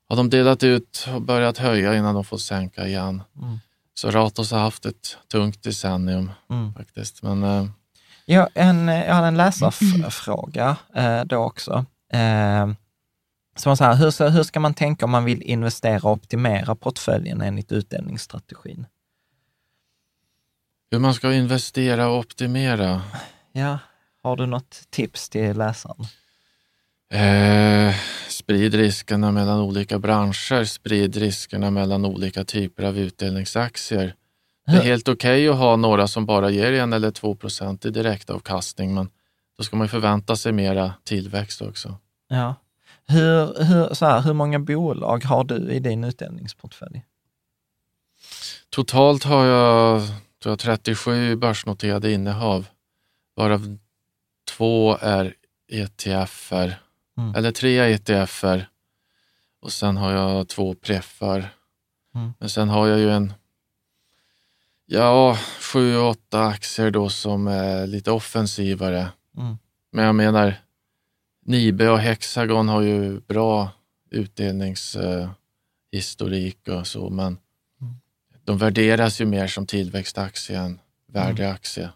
[0.09, 3.23] har de delat ut och börjat höja innan de får sänka igen.
[3.43, 3.59] Mm.
[3.95, 6.75] Så Ratos har haft ett tungt decennium Mm.
[6.75, 7.23] faktiskt.
[7.23, 7.67] Men eh,
[8.25, 11.85] Ja, en, jag hade en läsarfråga eh, då också.
[12.13, 12.71] Eh,
[13.57, 17.41] som så här, hur, hur ska man tänka om man vill investera och optimera portföljen
[17.41, 18.87] enligt utdelningsstrategin?
[20.91, 23.03] hur man ska investera och optimera?
[23.53, 23.79] Ja,
[24.23, 26.07] har du något tips till läsaren?
[27.11, 27.95] Eh,
[28.29, 34.15] sprid riskerna mellan olika branscher, sprid riskerna mellan olika typer av utdelningsaktier.
[34.67, 37.91] Det är helt okej att ha några som bara ger en eller två procent i
[37.91, 39.09] direktavkastning, men
[39.59, 41.97] då ska man förvänta sig mera tillväxt också.
[42.29, 42.55] Ja.
[43.09, 47.05] Hur, hur, så här, hur många bolag har du i din utdelningsportfölj?
[48.71, 50.03] Totalt har jag,
[50.43, 52.67] tror jag 37 börsnoterade innehav,
[53.37, 53.79] varav
[54.57, 55.35] två är
[55.69, 56.79] ETFer,
[57.19, 57.35] Mm.
[57.35, 58.69] eller tre ETFer
[59.61, 61.49] och sen har jag två preffar.
[62.15, 62.33] Mm.
[62.39, 63.33] Men sen har jag ju en,
[64.87, 69.09] ja, sju, åtta aktier då som är lite offensivare.
[69.37, 69.59] Mm.
[69.93, 70.55] Men jag menar,
[71.45, 73.71] Nibe och Hexagon har ju bra
[74.11, 77.39] utdelningshistorik och så, men
[78.45, 81.91] de värderas ju mer som tillväxtaktie än värdeaktie.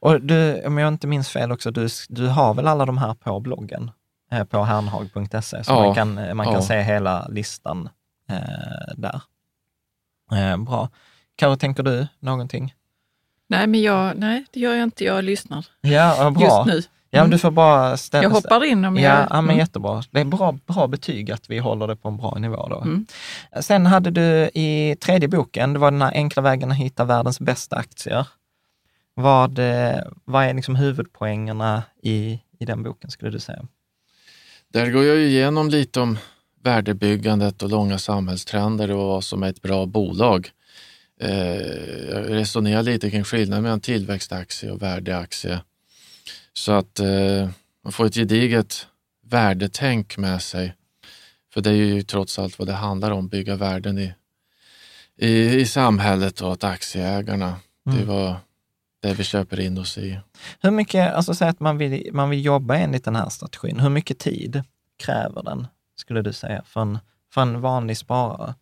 [0.00, 3.14] Och du, om jag inte minns fel också, du, du har väl alla de här
[3.14, 3.90] på bloggen?
[4.32, 5.82] Eh, på hernhag.se, så Ja.
[5.82, 6.62] man kan, man kan Ja.
[6.62, 7.88] se hela listan
[8.30, 9.20] eh, där.
[10.32, 10.88] Eh, bra.
[11.36, 12.74] Karo, tänker du någonting?
[13.48, 15.04] Nej, men jag, nej, det gör jag inte.
[15.04, 16.42] Jag lyssnar Ja, ja, bra.
[16.42, 16.82] just nu.
[17.10, 17.30] Ja, men Mm.
[17.30, 18.22] du får bara ställa...
[18.22, 19.20] Jag hoppar in om Ja, jag...
[19.20, 19.58] ja, men mm.
[19.58, 20.02] jättebra.
[20.10, 22.80] Det är bra, bra betyg att vi håller det på en bra nivå då.
[22.80, 23.06] Mm.
[23.60, 27.40] Sen hade du i tredje boken, det var den här enkla vägen att hitta världens
[27.40, 28.26] bästa aktier.
[29.14, 33.62] Vad, eh, vad är liksom huvudpoängerna i, i den boken skulle du säga?
[34.72, 36.18] Där går jag ju igenom lite om
[36.62, 40.50] värdebyggandet och långa samhällstrender och vad som är ett bra bolag.
[41.20, 41.56] Eh,
[42.10, 45.60] jag resonerar lite kring skillnaden mellan tillväxtaktie och värdeaktie.
[46.52, 47.50] Så att eh,
[47.84, 48.86] man får ett gediget
[49.24, 50.74] värdetänk med sig.
[51.54, 54.12] För det är ju trots allt vad det handlar om, bygga värden i,
[55.16, 57.56] i, i samhället och åt aktieägarna.
[57.84, 58.36] Det var
[59.02, 60.20] det vi köper in oss i.
[60.60, 63.88] Hur mycket, alltså säg att man vill, man vill jobba enligt den här strategin, hur
[63.88, 64.62] mycket tid
[64.96, 66.98] kräver den, skulle du säga, för en,
[67.34, 68.54] för en vanlig sparare?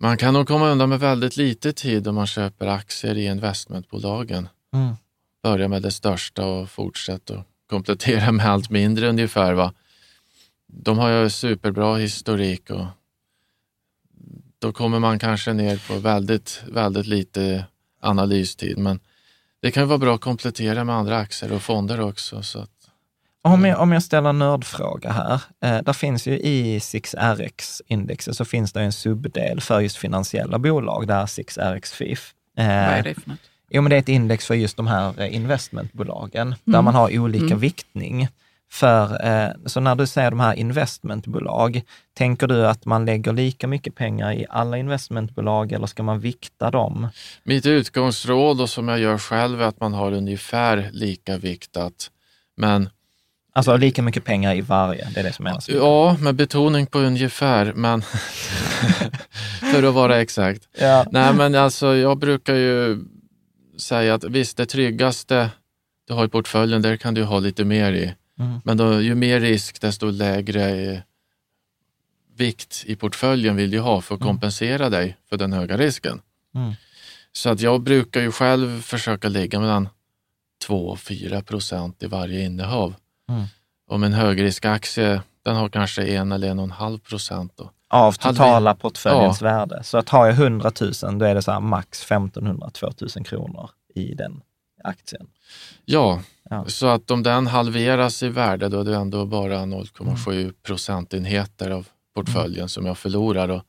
[0.00, 4.48] Man kan nog komma undan med väldigt lite tid om man köper aktier i investmentbolagen.
[4.72, 4.96] Mm.
[5.42, 9.52] Börja med det största och fortsätta och komplettera med allt mindre ungefär.
[9.52, 9.72] Va?
[10.66, 12.86] De har ju superbra historik och
[14.58, 17.64] då kommer man kanske ner på väldigt, väldigt lite
[18.00, 18.78] analystid.
[18.78, 19.00] Men
[19.62, 22.42] det kan ju vara bra att komplettera med andra aktier och fonder också.
[22.42, 22.70] Så att,
[23.42, 25.40] Om jag, om jag ställer en nördfråga här.
[25.64, 31.06] Eh, där finns ju i 6RX-indexet så finns det en subdel för just finansiella bolag,
[31.06, 32.34] där 6RX FIF.
[32.58, 33.38] Eh, Vad är det för något?
[33.70, 37.18] Jo, men det är ett index för just de här eh, investmentbolagen, där man har
[37.18, 37.58] olika Mm.
[37.58, 38.28] viktning.
[38.70, 41.82] För, eh, så när du säger de här investmentbolag,
[42.14, 46.70] tänker du att man lägger lika mycket pengar i alla investmentbolag eller ska man vikta
[46.70, 47.08] dem?
[47.42, 52.10] mitt utgångsråd och som jag gör själv är att man har ungefär lika viktat.
[52.56, 52.88] Men
[53.52, 55.68] Alltså lika mycket pengar i varje, det är det som menas.
[55.68, 58.02] Ja, med betoning på ungefär, men
[59.72, 60.68] för att vara exakt.
[60.78, 61.06] Ja.
[61.10, 62.98] Nej, men alltså jag brukar ju
[63.78, 65.50] säga att visst, det tryggaste
[66.06, 68.14] du har i portföljen, där kan du ha lite mer i.
[68.38, 68.60] Mm.
[68.64, 71.00] Men då, ju mer risk, desto lägre eh,
[72.36, 76.20] vikt i portföljen vill du ha för att kompensera dig för den höga risken.
[76.54, 76.72] Mm.
[77.32, 79.88] Så att jag brukar ju själv försöka ligga mellan
[80.66, 82.94] 2 och 4 procent i varje innehav.
[83.28, 83.44] Mm.
[83.86, 87.52] Om en högriskaktie, den har kanske en eller en och en halv procent.
[87.56, 87.70] Då.
[87.88, 89.82] Av totala portföljens värde.
[89.84, 94.14] Så att har jag 100 000, då är det så här max 1500-2000 kronor i
[94.14, 94.40] den
[94.84, 95.26] aktien.
[95.84, 96.20] Ja,
[96.50, 96.64] Ja.
[96.66, 101.88] så att om den halveras i värde, då är det ändå bara 0,7 procentenheter av
[102.14, 103.48] portföljen som jag förlorar.
[103.48, 103.62] Och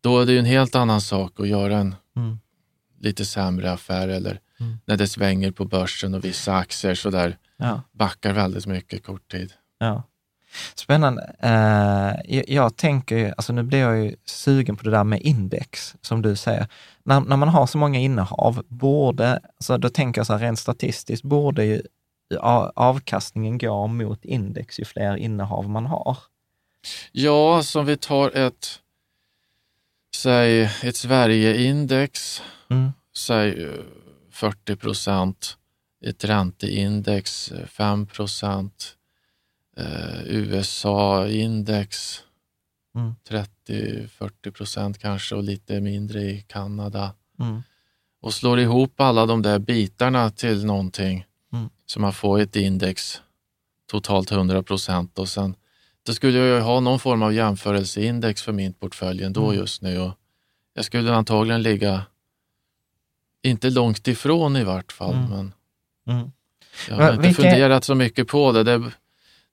[0.00, 2.38] då är det ju en helt annan sak att göra en Mm.
[3.00, 4.78] lite sämre affär eller Mm.
[4.84, 7.80] när det svänger på börsen och vissa aktier så där Ja.
[7.92, 9.52] backar väldigt mycket kort tid.
[9.78, 10.02] Ja.
[10.74, 11.36] Spännande.
[11.40, 15.94] Eh, jag, tänker, ju- alltså nu blir jag ju sugen på det där med index,
[16.00, 16.66] som du säger.
[17.04, 20.58] När, när man har så många innehav, borde, så då tänker jag så här rent
[20.58, 21.82] statistiskt, borde ju
[22.74, 26.16] avkastningen gå mot index ju fler innehav man har.
[27.12, 28.66] Ja, som vi tar ett,
[30.16, 32.92] säg ett Sverigeindex, Mm.
[33.16, 33.70] säg eh,
[34.32, 35.56] 40 procent,
[36.04, 38.96] ett ränteindex eh, 5 procent,
[39.78, 42.22] eh, USA-index
[42.96, 43.14] Mm.
[43.68, 47.14] 30-40 procent kanske och lite mindre i Kanada.
[47.40, 47.62] Mm.
[48.20, 51.68] Och slår ihop alla de där bitarna till någonting Mm.
[51.86, 53.20] så man får ett index
[53.90, 55.54] totalt 100 procent och sen
[56.02, 59.56] då skulle jag ha någon form av jämförelseindex för min portfölj ändå Mm.
[59.56, 60.12] just nu och
[60.74, 62.02] jag skulle antagligen ligga
[63.42, 65.30] inte långt ifrån i vart fall, Mm.
[65.30, 65.52] men
[66.16, 66.30] Mm.
[66.88, 68.62] jag har inte vilka- funderat så mycket på det.
[68.64, 68.90] Det,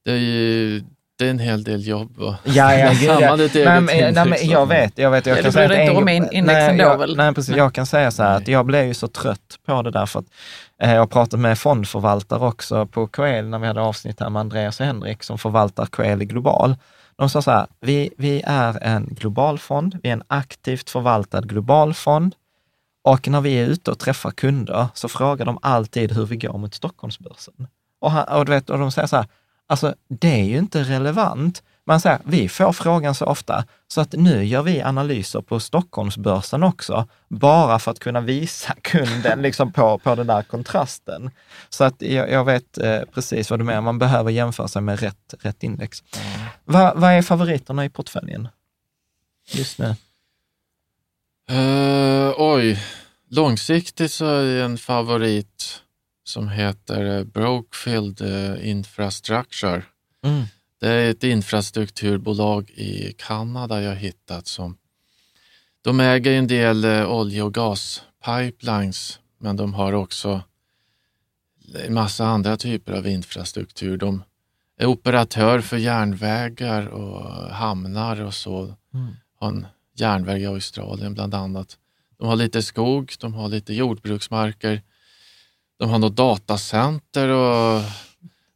[0.06, 0.84] det, är, ju,
[1.20, 2.20] det är en hel del jobb.
[2.20, 3.36] Och Ja, ja, gud, ja.
[3.36, 5.26] Nej, men, nej, men jag vet, jag vet.
[5.26, 7.16] Jag Ja, kan säga inte en- om in- nej, då jag, väl?
[7.18, 7.56] Nej, precis.
[7.56, 10.20] Jag kan säga så här att jag blev ju så trött på det där för
[10.20, 10.26] att
[10.82, 14.80] eh, jag pratat med fondförvaltare också på KL när vi hade avsnitt här med Andreas
[14.80, 16.76] och Henrik som förvaltar KL i Global.
[17.16, 21.42] De sa så här, vi, vi är en global fond, vi är en aktivt förvaltad
[21.42, 22.36] global fond
[23.04, 26.58] och när vi är ute och träffar kunder så frågar de alltid hur vi går
[26.58, 27.54] mot Stockholmsbörsen.
[28.02, 29.26] Och, han, och, du vet, och de säger så här,
[29.74, 34.14] alltså det är ju inte relevant man säger, vi får frågan så ofta, så att
[34.14, 39.98] nu gör vi analyser på Stockholmsbörsen också, bara för att kunna visa kunden liksom på,
[39.98, 41.32] på den där kontrasten.
[41.70, 45.00] Så att jag, jag vet eh, precis vad du menar, man behöver jämföra sig med
[45.00, 46.04] rätt, rätt index.
[46.66, 48.48] Va, vad är favoriterna i portföljen
[49.52, 49.96] just nu?
[51.50, 52.80] Eh, oj,
[53.30, 55.82] långsiktigt så är en favorit
[56.24, 59.84] som heter eh, Brokefield eh, Infrastructure.
[60.24, 60.44] Mm.
[60.80, 64.78] Det är ett infrastrukturbolag i Kanada jag hittat som
[65.84, 70.42] de äger en del eh, olje och gaspipelines men de har också
[71.86, 73.98] en massa andra typer av infrastruktur.
[73.98, 74.24] De
[74.78, 78.76] är operatör för järnvägar och hamnar och så.
[78.94, 79.08] Mm.
[79.40, 81.78] Har en järnväg i Australien bland annat.
[82.18, 84.82] De har lite skog, de har lite jordbruksmarker.
[85.80, 87.82] De har något datacenter och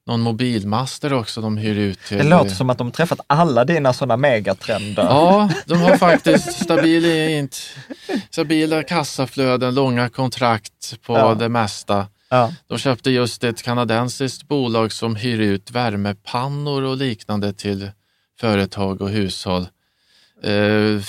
[0.08, 2.18] någon mobilmaster också de hyr ut till.
[2.18, 5.04] Det låter som att de träffat alla dina sådana megatrender.
[5.04, 7.48] Ja, de har faktiskt stabila,
[8.30, 11.36] stabila kassaflöden, långa kontrakt på Ja.
[11.36, 12.08] det mesta.
[12.30, 12.54] Ja.
[12.68, 17.92] De köpte just ett kanadensiskt bolag som hyr ut värmepannor och liknande till
[18.40, 19.68] företag och hushåll.
[20.44, 20.50] Eh,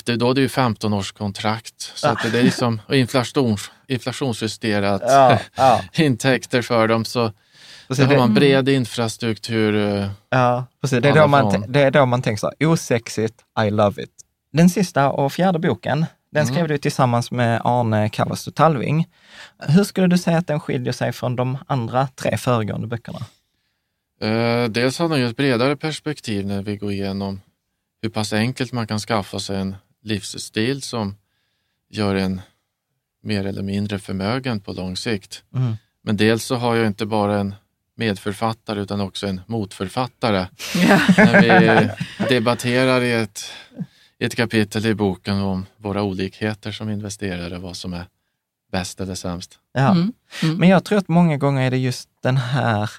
[0.05, 3.71] det, då är det ju 15 års kontrakt så att det är liksom och inflations,
[3.89, 5.81] inflationsjusterat Ja, ja.
[6.03, 7.05] intäkter för dem.
[7.05, 7.33] Så
[7.89, 9.75] Precis, har man bred infrastruktur.
[9.77, 11.03] eh, Ja, precis.
[11.03, 13.35] Det är, då man, det är då man tänker så här, osexigt,
[13.67, 14.11] I love it.
[14.53, 16.55] Den sista och fjärde boken, den Mm.
[16.55, 19.07] skrev du tillsammans med Arne Kallasto Talving.
[19.59, 23.19] Hur skulle du säga att den skiljer sig från de andra tre föregående böckerna?
[24.21, 27.41] Eh, dels har den ju ett bredare perspektiv när vi går igenom
[28.03, 31.17] hur pass enkelt man kan skaffa sig en livsstil som
[31.91, 32.41] gör en
[33.23, 35.45] mer eller mindre förmögen på lång sikt.
[35.55, 35.77] Mm.
[36.03, 37.55] Men dels så har jag inte bara en
[37.97, 40.47] medförfattare utan också en motförfattare.
[40.89, 41.01] Ja.
[41.17, 41.91] När vi
[42.29, 43.53] debatterar i ett,
[44.19, 48.05] i ett kapitel i boken om våra olikheter som investerare, vad som är
[48.73, 49.59] bäst eller sämst.
[49.73, 49.91] Ja.
[49.91, 50.13] Mm.
[50.43, 50.57] Mm.
[50.57, 52.91] Men jag tror att många gånger är det just den här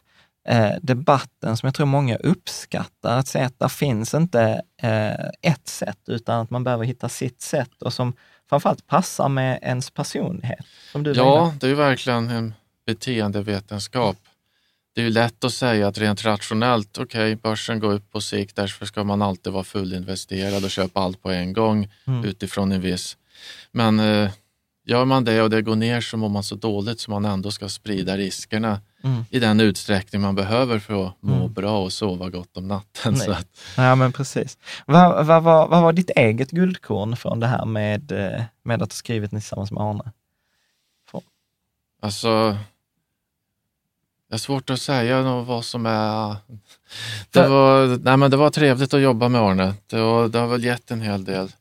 [0.47, 5.67] eh, debatten som jag tror många uppskattar, att se att det finns inte eh, ett
[5.67, 8.13] sätt, utan att man behöver hitta sitt sätt och som
[8.49, 10.65] framförallt passar med ens personlighet.
[10.91, 12.53] Som du Ja, det är ju verkligen en
[12.85, 14.17] beteendevetenskap.
[14.95, 18.55] Det är ju lätt att säga att rent rationellt, okej, börsen går upp på sikt,
[18.55, 22.25] därför ska man alltid vara fullinvesterad och köpa allt på en gång Mm.
[22.25, 23.17] utifrån en viss.
[23.71, 24.29] Men eh,
[24.89, 27.51] gör man det och det går ner så mår man så dåligt som man ändå
[27.51, 29.25] ska sprida riskerna Mm.
[29.29, 31.53] i den utsträckning man behöver för att må Mm.
[31.53, 33.13] bra och sova gott om natten.
[33.13, 33.25] Nej.
[33.25, 34.57] Så att, Ja, men precis.
[34.85, 38.91] Vad, vad, var- vad var ditt eget guldkorn från det här med, eh, med att
[38.91, 40.11] ha skrivit tillsammans med Arne?
[42.01, 42.57] Alltså,
[44.29, 46.29] det är svårt att säga vad som är...
[47.31, 49.73] Det För- var, nej men det var trevligt att jobba med Arne.
[49.87, 51.51] Det, var, det har väl gett en hel del.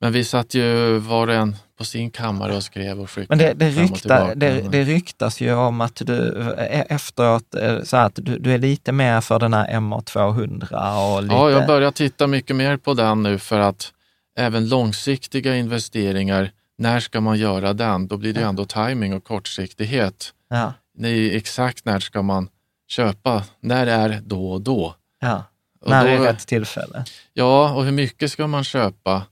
[0.00, 3.58] Men vi satt ju var och en på sin kammare och skrev och skickade Men
[3.58, 8.14] det, det, rykta, det, det ryktas ju om att du eh, efteråt, eh, så att
[8.14, 11.34] du, du är lite mer för den här MA200 och lite...
[11.34, 13.92] Ja, jag börjar titta mycket mer på den nu för att
[14.38, 18.06] även långsiktiga investeringar, när ska man göra den?
[18.08, 20.32] Då blir det ju ändå timing och kortsiktighet.
[20.50, 22.48] Ja, Nej, exakt när ska man
[22.88, 23.44] köpa?
[23.60, 24.94] När är då och då?
[25.20, 25.44] ja.
[25.80, 27.04] Och När då- är rätt tillfälle?
[27.32, 29.22] Ja, och hur mycket ska man köpa?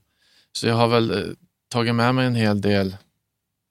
[0.53, 1.33] Så jag har väl eh,
[1.71, 2.97] tagit med mig en hel del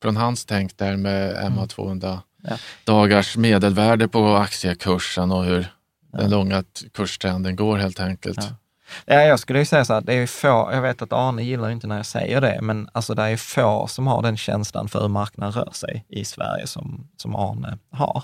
[0.03, 2.53] från hans tänk där med MA200 Mm.
[2.53, 2.59] Ja.
[2.85, 5.67] dagars medelvärde på aktiekursen och hur
[6.13, 8.39] den långa kurstrenden går helt enkelt.
[8.43, 8.57] Ja.
[9.05, 11.71] Ja, jag skulle ju säga så här, det är få, jag vet att Arne gillar
[11.71, 15.01] inte när jag säger det, men alltså det är få som har den känslan för
[15.01, 18.23] hur marknaden rör sig i Sverige som, som Arne har.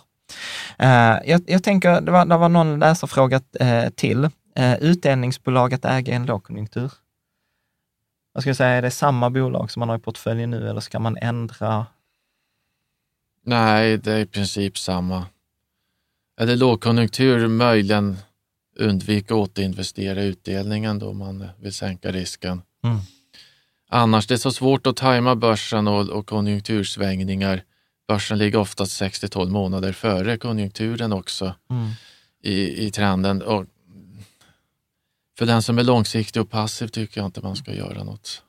[0.78, 4.24] Eh, jag, jag tänker, det var, det var någon läsarfråga uh, till.
[4.58, 6.16] Uh, utdelningsbolag att äga i
[8.36, 10.98] Jag skulle säga, är det samma bolag som man har i portföljen nu eller ska
[10.98, 11.86] man ändra?
[13.44, 15.26] Nej, det är i princip samma.
[16.36, 18.16] Är det lågkonjunktur, möjligen
[18.78, 22.62] undvika att återinvestera utdelningen då man vill sänka risken.
[22.84, 22.98] Mm.
[23.88, 27.62] Annars det är så svårt att tajma börsen och, och konjunktursvängningar.
[28.08, 31.90] Börsen ligger oftast 6-12 månader före konjunkturen också Mm.
[32.42, 33.42] i, i trenden.
[33.42, 33.64] Och
[35.38, 38.42] för den som är långsiktig och passiv tycker jag inte man ska göra något.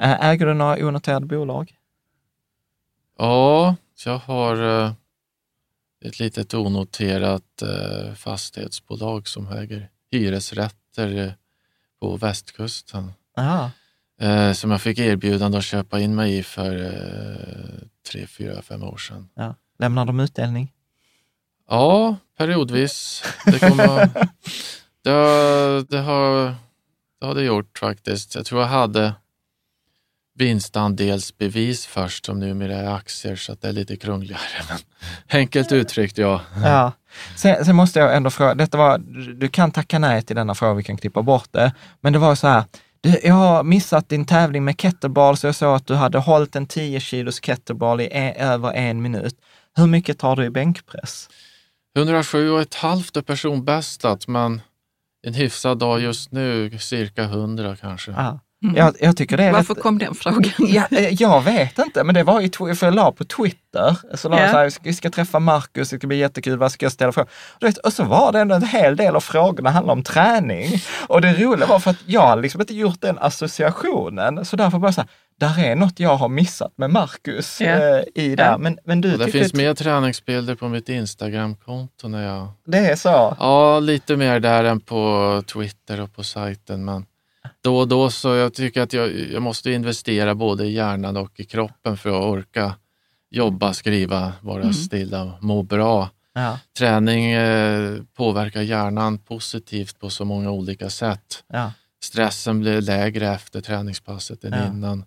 [0.00, 1.76] Eh, äger du några onoterade bolag?
[3.18, 4.92] Ja, jag har eh,
[6.04, 11.32] ett litet onoterat eh, fastighetsbolag som äger hyresrätter eh,
[12.00, 13.12] på västkusten.
[13.36, 13.70] Aha.
[14.54, 16.94] Som jag fick erbjudande att köpa in mig i för
[18.10, 19.28] tre, fyra, fem år sedan.
[19.34, 19.54] Ja.
[19.78, 20.72] Lämnar de utdelning?
[21.68, 23.22] Ja, periodvis.
[23.44, 24.08] Det kommer,
[25.04, 26.54] Det, har- det, har,
[27.20, 28.34] det har det gjort faktiskt.
[28.34, 29.14] Jag tror jag hade
[30.34, 34.40] vinstandelsbevis först som numera är aktier så att det är lite krångligare.
[34.68, 34.78] Men
[35.40, 36.40] enkelt uttryckt ja.
[36.64, 36.92] Ja.
[37.36, 38.98] Sen, sen måste jag ändå fråga, detta var,
[39.34, 41.72] du kan tacka nej till denna fråga, vi kan klippa bort det.
[42.00, 42.64] Men det var så här,
[43.00, 46.56] du, jag har missat din tävling med kettlebell, så jag såg att du hade hållit
[46.56, 49.34] en 10 kilos kettlebell i e- över en minut.
[49.76, 51.28] Hur mycket tar du i bänkpress?
[51.96, 54.60] 107 och ett halvt är personbästat men
[55.26, 58.10] en hyfsad dag just nu cirka 100 kanske.
[58.10, 58.40] Ja.
[58.76, 60.52] Jag, jag tycker det är Varför rätt, kom den frågan?
[60.58, 64.28] Ja, eh, jag vet inte, men det var ju, för jag la på Twitter, så
[64.28, 64.52] la jag Ja.
[64.52, 67.30] så här, vi ska träffa Marcus, det ska bli jättekul, vad ska jag ställa frågor?
[67.58, 70.80] Du vet, och så var det ändå en hel del av frågorna handlade om träning.
[71.06, 74.92] Och det roliga var för att jag liksom inte gjort den associationen, så därför bara
[74.92, 75.10] så här,
[75.40, 78.44] där är något jag har missat med Marcus eh, i där.
[78.44, 78.58] Ja.
[78.58, 82.48] Men, men du det tyckte finns mer träningsbilder på mitt Instagramkonto när jag...
[82.66, 83.36] det är så?
[83.38, 86.84] Ja, lite mer där än på Twitter och på sajten.
[86.84, 87.06] Men
[87.60, 91.40] då och då så jag tycker att jag, jag måste investera både i hjärnan och
[91.40, 92.74] i kroppen för att orka
[93.30, 96.08] jobba, skriva, vara stilla och må bra.
[96.32, 101.44] Ja, Träning eh, påverkar hjärnan positivt på så många olika sätt.
[101.52, 101.72] ja,
[102.02, 104.66] Stressen blir lägre efter träningspasset än Ja.
[104.66, 105.04] innan.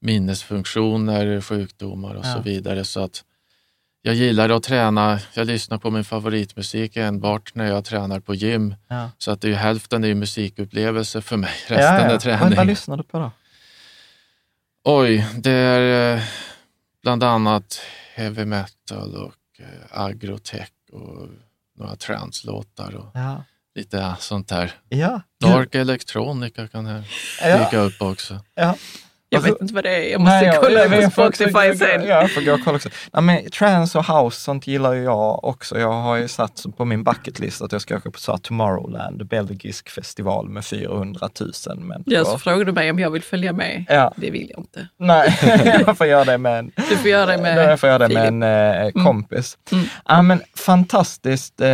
[0.00, 2.34] Minnesfunktioner, sjukdomar och Ja.
[2.34, 2.84] så vidare.
[2.84, 3.24] Så att
[4.02, 5.20] jag gillar att träna.
[5.34, 8.74] Jag lyssnar på min favoritmusik enbart när jag tränar på gym.
[8.88, 9.10] ja.
[9.18, 12.56] Så att det är ju hälften är ju musikupplevelse för mig, resten ja, är träning.
[12.56, 13.30] vad lyssnar du på då?
[14.84, 16.22] Oj, det är eh,
[17.02, 17.80] bland annat
[18.14, 21.28] heavy metal och eh, agrotech och
[21.78, 23.44] några translåtar och Ja,
[23.74, 24.72] lite sånt där.
[24.88, 25.20] ja.
[25.40, 27.04] Dark electronica kan här
[27.64, 28.40] dyka upp också.
[29.32, 29.38] Ja.
[29.38, 31.12] Jag Alltså- vet inte vad det är, jag måste Nej, jag- kolla jag- på jag
[31.12, 32.00] Spotify sen.
[32.06, 32.88] Ja, jag får gå och kolla också.
[33.12, 35.78] Nej, men trance och house, sånt gillar ju jag också.
[35.78, 39.88] Jag har ju satt på min bucketlist att jag ska åka på så Tomorrowland, belgisk
[39.90, 41.28] festival med 400
[41.66, 42.12] 000 människor.
[42.14, 43.84] Ja, så frågar du mig om jag vill följa med.
[43.88, 44.12] Ja.
[44.16, 44.88] Det vill jag inte.
[44.98, 45.38] Nej,
[45.86, 48.14] jag får göra det med en, Du får göra det med jag får göra det
[48.14, 48.42] med en
[48.96, 49.58] eh, kompis.
[49.72, 49.84] Mm.
[50.08, 51.66] Ja, men fantastiskt eh,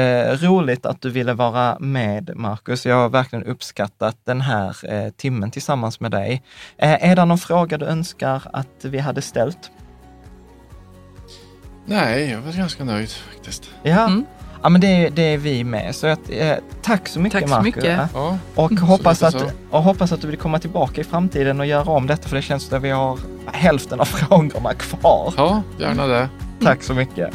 [0.42, 2.86] roligt att du ville vara med, Marcus.
[2.86, 6.42] Jag har verkligen uppskattat den här eh, timmen tillsammans med dig.
[6.78, 9.70] Eh, är det någon fråga du önskar att vi hade ställt?
[11.86, 13.70] Nej, jag var ganska nöjd faktiskt.
[13.82, 14.24] Ja, Mm.
[14.62, 15.94] ja men det, det är vi med.
[15.94, 17.76] Så att, eh, tack så mycket Tack så Marcus.
[17.76, 17.98] mycket.
[18.14, 18.38] Ja.
[18.54, 18.82] Och, Mm.
[18.84, 22.06] hoppas Så att, och hoppas att du vill komma tillbaka i framtiden och göra om
[22.06, 23.18] detta, för det känns som att vi har
[23.52, 25.34] hälften av frågorna kvar.
[25.36, 26.28] ja gärna det.
[26.62, 27.34] Tack så mycket.